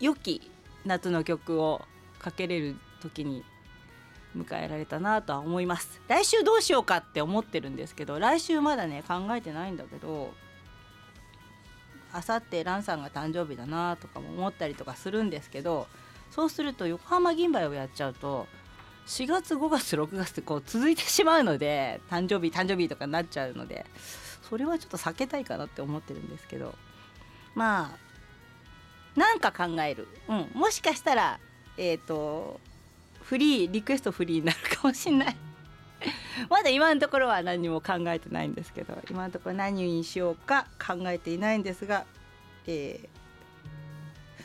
[0.00, 0.50] 良き
[0.84, 1.82] 夏の曲を
[2.18, 3.44] かけれる時に
[4.36, 6.00] 迎えられたなとは思います。
[6.08, 10.32] 来週どうしようかって思ってるんですけど来週まだね考えてないんだけど
[12.12, 15.86] あさって蘭さんが誕生日だなとかも思ったりとかするんですけど
[16.30, 18.46] そうすると横浜銀杯をやっちゃうと
[19.08, 23.84] 4月5月6月ってこう続いてしまうので誕生日誕生日とかになっちゃうので
[24.48, 26.74] それはちょっと避けたいかなって思ってるんですけど。
[27.58, 28.08] まあ
[29.18, 31.40] なんか考える、うん、もしかしたら
[31.76, 32.60] えっ、ー、と
[33.20, 35.36] フリーリクエストフリーになるかもしんない。
[36.48, 42.06] まだ今のところは何も考えてないんですけど今のところ何にしようか考えていないんですが、
[42.68, 43.08] えー、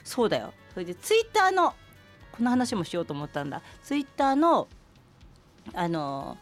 [0.04, 0.54] そうだよ。
[0.74, 1.76] それでツイッターの
[2.34, 4.68] この話もしようと思ったんだツイッターの
[5.74, 6.38] あの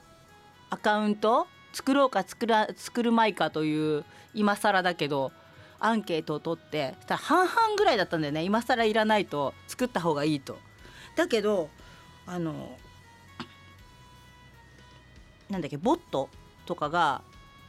[0.69, 5.31] アカウント作ろうか作ら作るまいかという今更だけど
[5.79, 10.57] アンケートを取ってしたら半々ぐらいだったんだよね今更いらないと作った方がいいと。
[11.15, 11.69] だけど
[12.25, 12.77] あの
[15.49, 16.29] なんだっけボット
[16.65, 17.21] とかが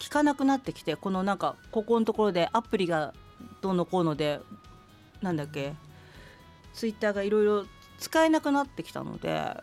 [0.02, 3.14] 効かなくなってきてこのなんかここのところでアプリが
[3.60, 4.40] どうのこうので
[5.20, 5.74] なんだっけ
[6.74, 7.64] ツイッターがいろいろ
[8.02, 9.56] 使えなくなってきたので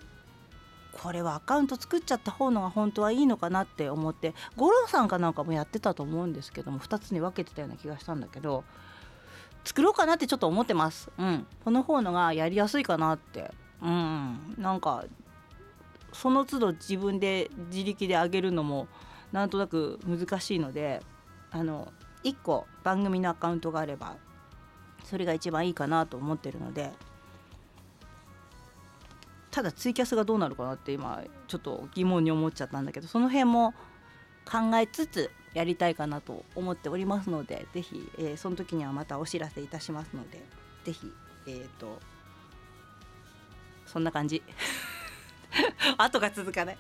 [0.92, 8.64] これはアカウント作っちゃった方のが本当はいいのかなって思って五郎さんかなんかもやってたと思うんですけども2つに分けてたような気がしたんだけど
[9.66, 11.12] 作ろうかなってちょっと思ってます。
[11.18, 13.52] うん、この方のがやりやすいかなって。
[13.82, 14.56] うん。
[14.58, 15.04] なんか
[16.14, 18.88] その都度自分で自力で上げるのも
[19.32, 21.02] なんとなく難しいので
[21.52, 21.92] あの
[22.24, 24.16] 1個番組のアカウントがあれば
[25.04, 26.92] それが一番いいかなと思ってるので
[29.60, 33.74] ただツイキャスがどうなるかなって今ちょっと疑問に思っちゃったんだけどその辺も
[34.50, 40.42] 考えつつやりたいかなと思っておりますので是非、えー、その時にはまたお知らせいたしますので
[40.86, 41.12] 是非
[41.48, 42.00] えっ、ー、と
[43.86, 44.42] そんな感じ。
[45.98, 46.78] 後が続かない。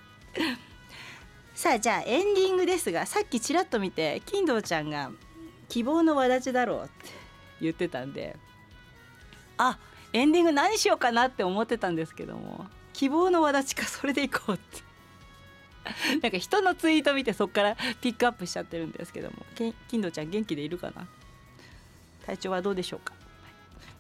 [1.54, 5.12] さあじゃあエンディングですがさっきちらっと見て金堂ちゃんが
[5.68, 6.94] 「希望の轍だろう」って
[7.60, 8.38] 言ってたんで
[9.58, 9.78] あ
[10.14, 14.90] エンディング何しようかなって思ってたんですけども希望の轍かそれでいこうって。
[16.22, 19.38] なんか人のツイート見てそっからピックアップしちゃってるんですけども
[19.88, 21.08] 金堂ちゃん元気でいるかな？
[22.26, 23.14] 体調はどうでしょうか？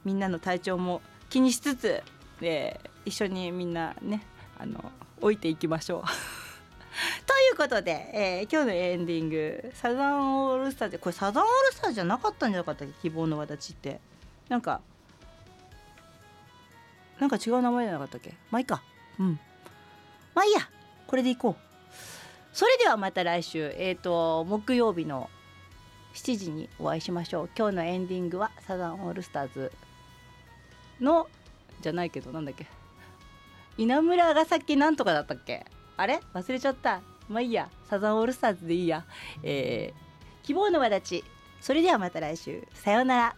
[0.05, 2.03] みんなの体調も気にしつつ
[2.41, 4.21] で一緒にみんなね
[4.59, 4.91] あの
[5.21, 6.03] 置いていきましょう。
[7.25, 12.93] ということで、えー、今日のエンディングサザンオールスターでこれサザンオールスターじゃなかったんじゃなかったっけ？
[13.03, 13.99] 希望の形って。
[14.49, 14.81] なんか
[17.19, 18.33] なんか違う名前じゃなかったっけ？
[18.49, 18.81] まあいいか。
[19.19, 19.39] うん。
[20.33, 20.61] まあいいや。
[21.07, 21.63] これでいこう。
[22.53, 23.73] それではまた来週。
[23.77, 25.29] えっ、ー、と木曜日の
[26.13, 27.49] 7時にお会いしましょう。
[27.57, 29.71] 今日のエンディングはサザンオールスターズ
[31.01, 31.27] の
[31.81, 32.65] じゃないけどなんだっけ？
[33.77, 35.65] 稲村がさっきなんとかだったっけ？
[35.97, 36.21] あれ？
[36.33, 37.01] 忘れちゃった。
[37.27, 37.69] まあいいや。
[37.89, 39.05] サザンオールスターズでいいや。
[39.43, 41.23] えー、希望の輪立ち。
[41.61, 42.63] それではまた来週。
[42.73, 43.35] さようなら。